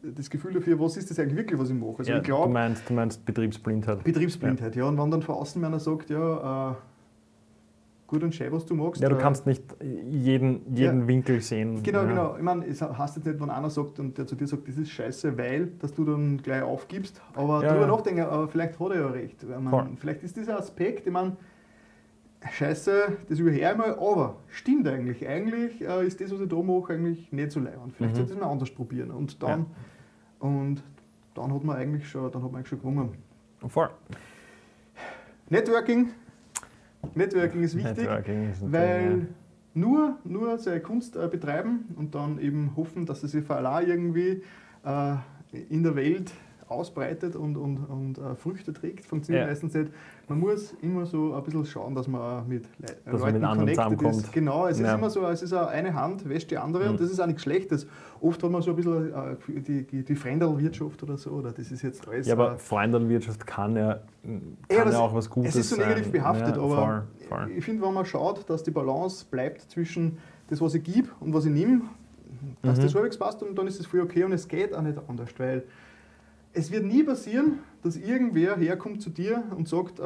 das 0.03 0.29
Gefühl 0.29 0.53
dafür, 0.53 0.79
was 0.79 0.97
ist 0.97 1.09
das 1.11 1.19
eigentlich 1.19 1.37
wirklich, 1.37 1.59
was 1.59 1.69
ich 1.69 1.75
mache. 1.75 1.99
Also 1.99 2.11
ja, 2.11 2.17
ich 2.17 2.23
glaub, 2.23 2.45
du, 2.45 2.51
meinst, 2.51 2.89
du 2.89 2.93
meinst 2.93 3.25
Betriebsblindheit. 3.25 4.03
Betriebsblindheit, 4.03 4.75
ja. 4.75 4.83
ja. 4.83 4.89
Und 4.89 4.97
wenn 4.97 5.11
dann 5.11 5.21
von 5.21 5.35
außen 5.35 5.63
einer 5.63 5.79
sagt, 5.79 6.09
ja, 6.09 6.71
äh, 6.71 6.75
gut 8.11 8.23
und 8.23 8.35
schön, 8.35 8.51
was 8.51 8.65
du 8.65 8.75
magst. 8.75 9.01
Ja, 9.01 9.07
du 9.07 9.17
kannst 9.17 9.47
nicht 9.47 9.63
jeden, 9.81 10.75
jeden 10.75 11.01
ja, 11.01 11.07
Winkel 11.07 11.39
sehen. 11.39 11.81
Genau, 11.81 12.01
ja. 12.01 12.05
genau. 12.05 12.35
Ich 12.35 12.43
meine, 12.43 12.65
es 12.65 12.81
heißt 12.81 13.15
jetzt 13.15 13.25
nicht, 13.25 13.39
wenn 13.39 13.49
einer 13.49 13.69
sagt 13.69 13.99
und 13.99 14.17
der 14.17 14.27
zu 14.27 14.35
dir 14.35 14.47
sagt, 14.47 14.67
das 14.67 14.77
ist 14.77 14.91
scheiße, 14.91 15.37
weil, 15.37 15.67
dass 15.79 15.93
du 15.93 16.03
dann 16.03 16.37
gleich 16.41 16.61
aufgibst. 16.61 17.21
Aber 17.33 17.63
ja, 17.63 17.69
darüber 17.69 17.85
ja. 17.85 17.91
nachdenken, 17.91 18.21
aber 18.23 18.49
vielleicht 18.49 18.77
hat 18.79 18.91
er 18.91 18.99
ja 18.99 19.07
recht. 19.07 19.45
Meine, 19.47 19.95
vielleicht 19.95 20.23
ist 20.23 20.35
dieser 20.35 20.59
Aspekt, 20.59 21.07
ich 21.07 21.13
meine, 21.13 21.37
scheiße, 22.51 23.17
das 23.29 23.39
überhöre 23.39 23.71
ich 23.71 23.77
mal, 23.77 23.93
aber 23.93 24.35
stimmt 24.49 24.87
eigentlich. 24.89 25.25
Eigentlich 25.25 25.81
äh, 25.81 26.05
ist 26.05 26.19
das, 26.19 26.33
was 26.33 26.41
ich 26.41 26.49
da 26.49 26.57
mache, 26.57 26.93
eigentlich 26.93 27.31
nicht 27.31 27.51
so 27.51 27.61
leibend. 27.61 27.93
Vielleicht 27.95 28.13
mhm. 28.13 28.17
sollte 28.17 28.33
ich 28.33 28.37
es 28.37 28.43
mal 28.43 28.51
anders 28.51 28.71
probieren. 28.71 29.11
Und 29.11 29.41
dann, 29.41 29.67
und 30.39 30.83
dann 31.33 31.53
hat 31.53 31.63
man 31.63 31.77
eigentlich 31.77 32.09
schon, 32.09 32.29
dann 32.29 32.43
hat 32.43 32.51
man 32.51 32.59
eigentlich 32.59 32.67
schon 32.67 32.79
gewonnen. 32.79 33.09
Voll. 33.67 33.89
Networking 35.49 36.09
Networking 37.15 37.63
ist 37.63 37.75
wichtig, 37.75 37.97
Networking 37.97 38.51
ist 38.51 38.71
weil 38.71 39.27
nur, 39.73 40.17
nur 40.23 40.57
seine 40.57 40.81
Kunst 40.81 41.15
äh, 41.15 41.27
betreiben 41.27 41.85
und 41.95 42.15
dann 42.15 42.39
eben 42.39 42.75
hoffen, 42.75 43.05
dass 43.05 43.23
es 43.23 43.31
für 43.31 43.55
Allah 43.55 43.81
irgendwie 43.81 44.43
äh, 44.85 45.15
in 45.69 45.83
der 45.83 45.95
Welt 45.95 46.31
ausbreitet 46.71 47.35
und, 47.35 47.57
und, 47.57 47.77
und 47.77 48.17
äh, 48.17 48.35
Früchte 48.35 48.73
trägt, 48.73 49.05
funktioniert 49.05 49.43
ja. 49.43 49.49
meistens 49.49 49.73
nicht. 49.73 49.91
Man 50.27 50.39
muss 50.39 50.73
immer 50.81 51.05
so 51.05 51.33
ein 51.33 51.43
bisschen 51.43 51.65
schauen, 51.65 51.93
dass 51.93 52.07
man 52.07 52.47
mit 52.47 52.65
Le 52.79 52.87
dass 53.05 53.21
Leuten 53.21 53.41
man 53.41 53.65
mit 53.65 53.77
connected 53.77 54.09
ist. 54.09 54.31
Genau, 54.31 54.67
es 54.67 54.79
ja. 54.79 54.87
ist 54.87 54.93
immer 54.93 55.09
so, 55.09 55.25
es 55.27 55.41
ist 55.41 55.53
eine 55.53 55.93
Hand 55.93 56.27
wäscht 56.27 56.51
die 56.51 56.57
andere 56.57 56.85
mhm. 56.85 56.91
und 56.91 57.01
das 57.01 57.11
ist 57.11 57.19
auch 57.19 57.27
nichts 57.27 57.43
Schlechtes. 57.43 57.87
Oft 58.21 58.41
hat 58.41 58.51
man 58.51 58.61
so 58.61 58.71
ein 58.71 58.75
bisschen 58.77 59.13
äh, 59.13 59.61
die, 59.61 60.03
die, 60.03 60.15
Fremdelwirtschaft 60.15 61.03
oder 61.03 61.17
so, 61.17 61.31
oder 61.31 61.51
das 61.51 61.71
ist 61.71 61.81
jetzt 61.81 62.07
alles. 62.07 62.27
Ja, 62.27 62.33
aber 62.33 62.53
äh, 62.53 62.57
Fremdelwirtschaft 62.57 63.45
kann 63.45 63.75
ja, 63.75 63.99
kann 64.23 64.57
ja, 64.69 64.89
ja, 64.89 64.99
auch 64.99 65.13
was 65.13 65.29
Gutes 65.29 65.53
sein. 65.53 65.61
Es 65.61 65.71
ist 65.71 65.75
so 65.75 65.81
negativ 65.81 66.11
behaftet, 66.11 66.57
aber 66.57 66.75
voll, 66.75 67.03
voll. 67.27 67.51
ich 67.57 67.65
finde, 67.65 67.83
wenn 67.85 67.93
man 67.93 68.05
schaut, 68.05 68.49
dass 68.49 68.63
die 68.63 68.71
Balance 68.71 69.25
bleibt 69.29 69.61
zwischen 69.61 70.17
das, 70.49 70.61
was 70.61 70.75
ich 70.75 70.83
gebe 70.83 71.09
und 71.19 71.33
was 71.33 71.45
ich 71.45 71.51
nehme, 71.51 71.81
dass 72.61 72.77
mhm. 72.77 72.83
das 72.83 72.95
halbwegs 72.95 73.17
passt 73.17 73.43
und 73.43 73.57
dann 73.57 73.67
ist 73.67 73.79
es 73.79 73.85
voll 73.85 74.01
okay 74.01 74.23
und 74.23 74.31
es 74.31 74.47
geht 74.47 74.73
auch 74.73 74.81
nicht 74.81 74.97
anders, 75.07 75.29
weil 75.37 75.63
es 76.53 76.71
wird 76.71 76.85
nie 76.85 77.03
passieren, 77.03 77.59
dass 77.83 77.95
irgendwer 77.95 78.57
herkommt 78.57 79.01
zu 79.01 79.09
dir 79.09 79.43
und 79.55 79.67
sagt, 79.67 79.99
äh, 79.99 80.03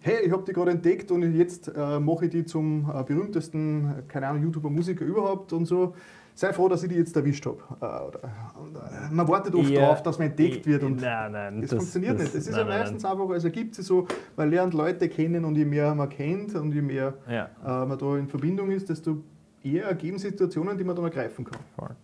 hey, 0.00 0.24
ich 0.24 0.32
habe 0.32 0.44
dich 0.44 0.54
gerade 0.54 0.72
entdeckt 0.72 1.10
und 1.10 1.22
jetzt 1.34 1.68
äh, 1.74 1.98
mache 1.98 2.26
ich 2.26 2.30
dich 2.30 2.46
zum 2.46 2.90
äh, 2.92 3.02
berühmtesten, 3.02 4.04
keine 4.08 4.28
Ahnung, 4.28 4.42
YouTuber, 4.44 4.70
Musiker 4.70 5.04
überhaupt 5.04 5.52
und 5.52 5.66
so. 5.66 5.94
Sei 6.34 6.52
froh, 6.52 6.68
dass 6.68 6.82
ich 6.82 6.90
dich 6.90 6.98
jetzt 6.98 7.16
erwischt 7.16 7.46
habe. 7.46 7.58
Äh, 7.80 8.26
äh, 8.26 9.10
man 9.10 9.26
wartet 9.26 9.54
oft 9.54 9.70
ja, 9.70 9.80
darauf, 9.80 10.02
dass 10.02 10.18
man 10.18 10.28
entdeckt 10.28 10.66
wird 10.66 10.82
und 10.82 11.00
nein, 11.00 11.32
nein, 11.32 11.60
das, 11.62 11.70
das 11.70 11.78
funktioniert 11.78 12.14
das, 12.14 12.24
nicht. 12.24 12.34
Es 12.34 12.46
ist 12.46 12.56
nein, 12.56 12.68
ja 12.68 12.78
meistens 12.78 13.02
nein. 13.02 13.12
einfach, 13.12 13.30
also 13.30 13.50
gibt 13.50 13.78
es 13.78 13.86
so, 13.86 14.06
man 14.36 14.50
lernt 14.50 14.74
Leute 14.74 15.08
kennen 15.08 15.44
und 15.46 15.56
je 15.56 15.64
mehr 15.64 15.94
man 15.94 16.10
kennt 16.10 16.54
und 16.54 16.72
je 16.72 16.82
mehr 16.82 17.14
ja. 17.28 17.48
Äh, 17.64 17.86
man 17.86 17.98
da 17.98 18.16
in 18.18 18.28
Verbindung 18.28 18.70
ist, 18.70 18.90
desto 18.90 19.22
eher 19.64 19.86
ergeben 19.86 20.18
Situationen, 20.18 20.76
die 20.76 20.84
man 20.84 20.94
dann 20.94 21.06
ergreifen 21.06 21.44
kann. 21.44 21.60
Voll. 21.74 21.96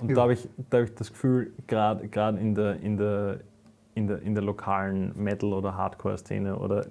Und 0.00 0.08
ja. 0.10 0.14
da 0.14 0.22
habe 0.22 0.32
ich, 0.32 0.48
hab 0.72 0.82
ich 0.82 0.94
das 0.94 1.12
Gefühl, 1.12 1.52
gerade 1.66 2.38
in 2.38 2.54
der, 2.54 2.80
in, 2.80 2.96
der, 2.96 3.40
in, 3.94 4.06
der, 4.06 4.22
in 4.22 4.34
der 4.34 4.44
lokalen 4.44 5.12
Metal- 5.16 5.52
oder 5.52 5.76
Hardcore-Szene 5.76 6.56
oder 6.56 6.86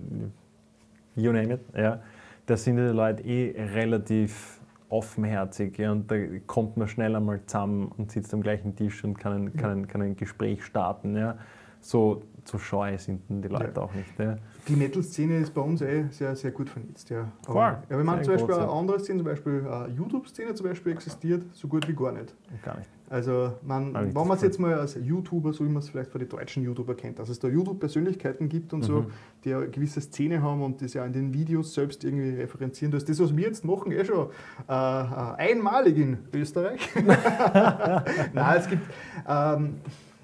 you 1.15 1.31
name 1.31 1.53
it, 1.53 1.61
ja, 1.75 2.01
da 2.45 2.57
sind 2.57 2.77
die 2.77 2.83
Leute 2.83 3.23
eh 3.23 3.55
relativ 3.73 4.59
offenherzig 4.89 5.77
ja, 5.79 5.91
und 5.91 6.09
da 6.11 6.15
kommt 6.45 6.77
man 6.77 6.87
schnell 6.87 7.15
einmal 7.15 7.41
zusammen 7.45 7.91
und 7.97 8.11
sitzt 8.11 8.33
am 8.33 8.41
gleichen 8.41 8.75
Tisch 8.75 9.03
und 9.03 9.17
kann 9.17 9.33
ein, 9.33 9.53
kann 9.57 9.71
ein, 9.71 9.87
kann 9.87 10.01
ein 10.01 10.15
Gespräch 10.15 10.63
starten. 10.63 11.15
Ja. 11.15 11.37
So, 11.83 12.21
so 12.45 12.57
scheu 12.57 12.97
sind 12.97 13.29
denn 13.29 13.41
die 13.41 13.49
Leute 13.49 13.81
auch 13.81 13.93
nicht. 13.93 14.17
Ja. 14.17 14.37
Die 14.67 14.75
Metal-Szene 14.75 15.37
ist 15.39 15.53
bei 15.53 15.61
uns 15.61 15.81
eh 15.81 16.05
sehr, 16.11 16.35
sehr 16.35 16.51
gut 16.51 16.69
vernetzt. 16.69 17.09
Ja. 17.09 17.27
Aber, 17.45 17.83
ja, 17.89 17.97
wenn 17.97 18.05
man 18.05 18.23
zum 18.23 18.33
Beispiel 18.33 18.55
eine 18.55 18.63
ja. 18.63 18.69
andere 18.71 18.99
Szene, 18.99 19.19
zum 19.19 19.25
Beispiel 19.25 19.67
eine 19.67 19.93
YouTube-Szene 19.93 20.53
zum 20.55 20.67
Beispiel 20.67 20.93
existiert, 20.93 21.43
so 21.53 21.67
gut 21.67 21.87
wie 21.87 21.93
gar 21.93 22.13
nicht. 22.13 22.33
Gar 22.63 22.77
nicht. 22.77 22.89
Also 23.09 23.53
man, 23.61 23.93
wenn 23.93 24.13
man 24.13 24.31
es 24.31 24.41
jetzt 24.41 24.59
mal 24.59 24.73
als 24.73 24.95
YouTuber, 24.95 25.53
so 25.53 25.63
wie 25.65 25.69
man 25.69 25.83
es 25.83 25.89
vielleicht 25.89 26.09
von 26.09 26.19
den 26.19 26.29
deutschen 26.29 26.63
YouTuber 26.63 26.95
kennt, 26.95 27.19
dass 27.19 27.29
es 27.29 27.37
da 27.37 27.47
YouTube-Persönlichkeiten 27.47 28.49
gibt 28.49 28.73
und 28.73 28.81
so, 28.83 29.01
Mhm. 29.01 29.07
die 29.43 29.53
eine 29.53 29.69
gewisse 29.69 30.01
Szene 30.01 30.41
haben 30.41 30.63
und 30.63 30.81
das 30.81 30.93
ja 30.93 31.05
in 31.05 31.13
den 31.13 31.33
Videos 31.33 31.73
selbst 31.73 32.03
irgendwie 32.05 32.29
referenzieren. 32.41 32.91
Das 32.91 33.03
ist 33.03 33.09
das, 33.09 33.19
was 33.19 33.37
wir 33.37 33.45
jetzt 33.45 33.65
machen, 33.65 33.91
eh 33.91 34.03
schon 34.03 34.29
äh, 34.67 34.71
äh, 34.71 35.35
einmalig 35.37 35.97
in 35.97 36.17
Österreich. 36.33 36.79
Nein, 38.33 38.57
es 38.57 38.67
gibt, 38.69 38.81
ähm, 39.27 39.75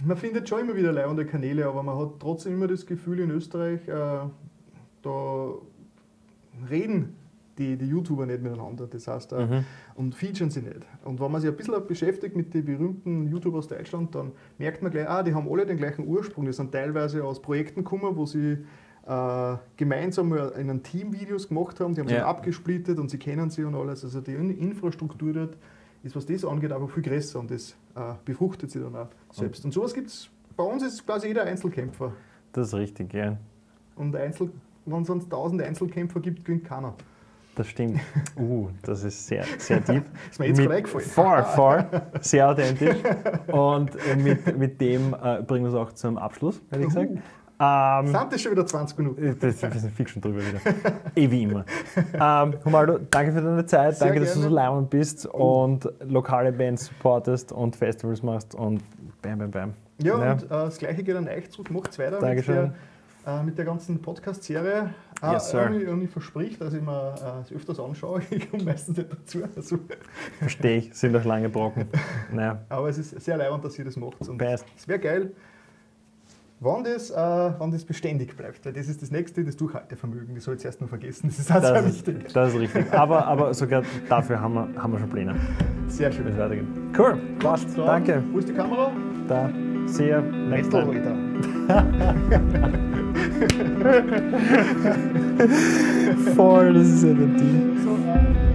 man 0.06 0.18
findet 0.18 0.48
schon 0.50 0.62
immer 0.62 0.76
wieder 0.76 0.92
leibende 0.92 1.26
Kanäle, 1.26 1.66
aber 1.68 1.84
man 1.84 1.98
hat 1.98 2.20
trotzdem 2.20 2.54
immer 2.54 2.68
das 2.68 2.86
Gefühl 2.86 3.20
in 3.20 3.32
Österreich, 3.32 3.88
äh, 3.88 3.92
da 5.02 5.54
reden 6.70 7.16
die, 7.58 7.76
die 7.78 7.88
YouTuber 7.88 8.26
nicht 8.26 8.42
miteinander. 8.42 8.88
Das 8.88 9.08
heißt, 9.08 9.34
äh, 9.34 9.46
Mhm. 9.46 9.66
und 9.96 10.16
featuren 10.16 10.50
sie 10.50 10.62
nicht. 10.62 10.80
Und 11.04 11.20
wenn 11.20 11.32
man 11.32 11.42
sich 11.42 11.50
ein 11.50 11.58
bisschen 11.58 11.86
beschäftigt 11.88 12.36
mit 12.36 12.54
den 12.54 12.64
berühmten 12.66 13.28
YouTubern 13.28 13.60
aus 13.60 13.68
Deutschland, 13.68 14.16
dann 14.16 14.32
merkt 14.58 14.82
man 14.82 14.92
gleich, 14.92 15.10
ah, 15.10 15.24
die 15.24 15.34
haben 15.34 15.48
alle 15.52 15.66
den 15.66 15.78
gleichen 15.78 16.08
Ursprung. 16.08 16.46
Die 16.46 16.54
sind 16.54 16.72
teilweise 16.72 17.24
aus 17.24 17.42
Projekten 17.42 17.84
gekommen, 17.84 18.16
wo 18.16 18.26
sie 18.26 18.58
äh, 19.08 19.56
gemeinsam 19.76 20.32
in 20.34 20.40
einem 20.70 20.84
Team 20.84 21.12
Videos 21.14 21.48
gemacht 21.48 21.80
haben, 21.80 21.96
die 21.96 22.02
haben 22.02 22.08
sich 22.10 22.18
Ja. 22.18 22.28
abgesplittet 22.28 23.00
und 23.00 23.10
sie 23.10 23.18
kennen 23.18 23.50
sie 23.50 23.64
und 23.64 23.74
alles. 23.74 24.04
Also 24.04 24.22
die 24.22 24.34
In- 24.36 24.56
Infrastruktur 24.58 25.34
dort 25.34 25.58
ist, 26.04 26.16
was 26.16 26.26
das 26.26 26.46
angeht, 26.46 26.72
einfach 26.72 26.90
viel 26.90 27.04
größer 27.04 27.40
und 27.40 27.52
das 27.52 27.72
äh, 27.96 28.14
befruchtet 28.26 28.72
sie 28.72 28.80
dann 28.80 28.96
auch 28.96 29.08
selbst. 29.32 29.66
Und 29.66 29.74
sowas 29.74 29.94
gibt 29.94 30.08
es, 30.08 30.30
bei 30.56 30.64
uns 30.64 30.84
ist 30.84 31.06
quasi 31.06 31.28
jeder 31.28 31.44
Einzelkämpfer. 31.44 32.14
Das 32.54 32.68
ist 32.70 32.74
richtig, 32.74 33.14
ja. 33.14 33.38
Und 33.96 34.16
Einzel, 34.16 34.52
wenn 34.86 35.02
es 35.02 35.08
sonst 35.08 35.30
tausende 35.30 35.66
Einzelkämpfer 35.66 36.20
gibt, 36.20 36.46
gewinnt 36.46 36.66
keiner. 36.66 36.94
Das 37.56 37.68
stimmt. 37.68 38.00
Uh, 38.38 38.70
das 38.84 39.04
ist 39.04 39.28
sehr, 39.28 39.44
sehr 39.58 39.82
deep. 39.82 40.06
Ist 40.32 40.40
mir 40.40 40.48
jetzt 40.48 40.58
Mit- 40.60 40.72
eingefallen. 40.72 41.06
Voll, 41.06 41.44
voll. 41.56 41.86
Sehr 42.22 42.50
authentisch. 42.50 42.96
Und 43.48 43.92
äh, 44.08 44.16
mit, 44.16 44.58
mit 44.58 44.80
dem 44.80 45.14
äh, 45.14 45.42
bringen 45.42 45.66
wir 45.66 45.70
es 45.70 45.76
auch 45.76 45.92
zum 45.92 46.18
Abschluss, 46.18 46.62
hätte 46.70 46.82
ich 46.84 46.88
gesagt. 46.88 47.10
Ähm, 47.62 48.08
Sind 48.08 48.32
das 48.34 48.41
schon 48.41 48.52
wieder 48.54 48.65
20 48.65 48.98
Minuten? 49.00 49.38
das, 49.39 49.62
wir 49.62 49.72
sind 49.72 49.93
fix 49.93 50.12
schon 50.12 50.22
drüber 50.22 50.39
wieder. 50.39 50.60
eh 51.15 51.30
wie 51.30 51.43
immer. 51.43 51.65
Ähm, 52.13 52.54
Humaldo, 52.63 53.00
danke 53.12 53.34
für 53.34 53.41
deine 53.41 53.65
Zeit. 53.65 53.98
Sehr 53.98 54.08
danke, 54.08 54.22
dass 54.22 54.34
du 54.34 54.39
so 54.41 54.50
gerne. 54.50 54.56
leibend 54.56 54.89
bist 54.89 55.26
und 55.26 55.89
lokale 56.02 56.52
Bands 56.54 56.86
supportest 56.86 57.52
und 57.52 57.76
Festivals 57.76 58.24
machst 58.24 58.56
und 58.56 58.82
bam, 59.22 59.39
bam, 59.39 59.52
bam. 59.52 59.74
Ja, 60.02 60.17
Ja. 60.24 60.32
und 60.34 60.43
äh, 60.43 60.48
das 60.48 60.78
gleiche 60.78 61.04
geht 61.04 61.15
an 61.15 61.28
euch 61.28 61.50
zurück. 61.52 61.69
Macht 61.72 61.98
weiter 62.00 62.12
mit 62.12 62.22
Dankeschön. 62.22 62.74
der, 63.26 63.39
äh, 63.39 63.43
mit 63.43 63.58
der 63.58 63.65
ganzen 63.65 64.02
Podcast-Serie. 64.02 64.93
Äh, 65.22 65.32
Yes, 65.34 65.50
sir. 65.50 65.65
und, 65.65 65.82
ich, 65.82 65.88
und 65.89 66.02
ich 66.02 66.10
versprich, 66.10 66.58
dass 66.58 66.74
ich 66.74 66.82
mir 66.82 67.13
äh, 67.17 67.41
das 67.41 67.52
öfters 67.52 67.80
anschaue. 67.80 68.22
Ich 68.30 68.50
komme 68.50 68.63
meistens 68.63 68.95
nicht 68.98 69.12
dazu. 69.12 69.39
Also, 69.54 69.80
Verstehe 70.39 70.78
ich, 70.78 70.93
sind 70.93 71.13
auch 71.17 71.26
lange 71.26 71.50
Brocken. 71.50 71.88
Naja, 72.32 72.60
aber 72.69 72.88
es 72.88 72.98
ist 72.98 73.19
sehr 73.19 73.36
leibend, 73.36 73.65
dass 73.65 73.78
ihr 73.78 73.84
das 73.84 73.98
macht. 73.98 74.28
Und 74.30 74.38
Best. 74.38 74.65
es 74.78 74.88
wäre 74.88 75.00
geil, 75.00 75.32
wenn 76.62 76.84
das, 76.84 77.10
äh, 77.10 77.15
wenn 77.60 77.72
das 77.72 77.86
beständig 77.86 78.36
bleibt. 78.36 78.65
Weil 78.65 78.74
das 78.74 78.88
ist 78.89 79.02
das 79.02 79.12
nächste, 79.12 79.43
das 79.43 79.56
Durchhaltevermögen. 79.58 80.36
Das 80.36 80.43
soll 80.43 80.56
ich 80.56 80.62
zuerst 80.62 80.82
noch 80.82 80.89
vergessen. 80.89 81.28
Das 81.30 81.39
ist 81.39 81.50
auch 81.52 81.62
sehr 81.62 81.74
das 81.74 81.86
ist, 81.86 82.08
wichtig. 82.08 82.34
das 82.34 82.54
ist 82.54 82.60
richtig. 82.60 82.93
Aber, 82.93 83.26
aber 83.26 83.54
sogar 83.54 83.84
dafür 84.10 84.41
haben 84.41 84.54
wir, 84.56 84.67
haben 84.82 84.91
wir 84.91 85.00
schon 85.00 85.10
Pläne, 85.10 85.36
Sehr 85.88 86.12
wie 86.12 86.15
schön. 86.17 86.28
es 86.28 86.38
weitergeht. 86.38 86.65
Cool, 86.98 87.17
passt. 87.39 87.78
Dann, 87.78 87.86
Danke. 87.86 88.24
Wo 88.32 88.39
ist 88.39 88.50
die 88.50 88.54
Kamera? 88.54 88.91
Da, 89.28 89.50
see 89.86 90.10
you 90.10 90.22
next 90.22 90.72
time. 90.72 90.89
Voll, 96.36 96.74
das 96.74 96.88
ist 96.88 97.04
ja 97.04 97.13
der 97.13 97.28
Deal. 97.28 97.78
So, 97.84 97.91
äh, 97.91 98.49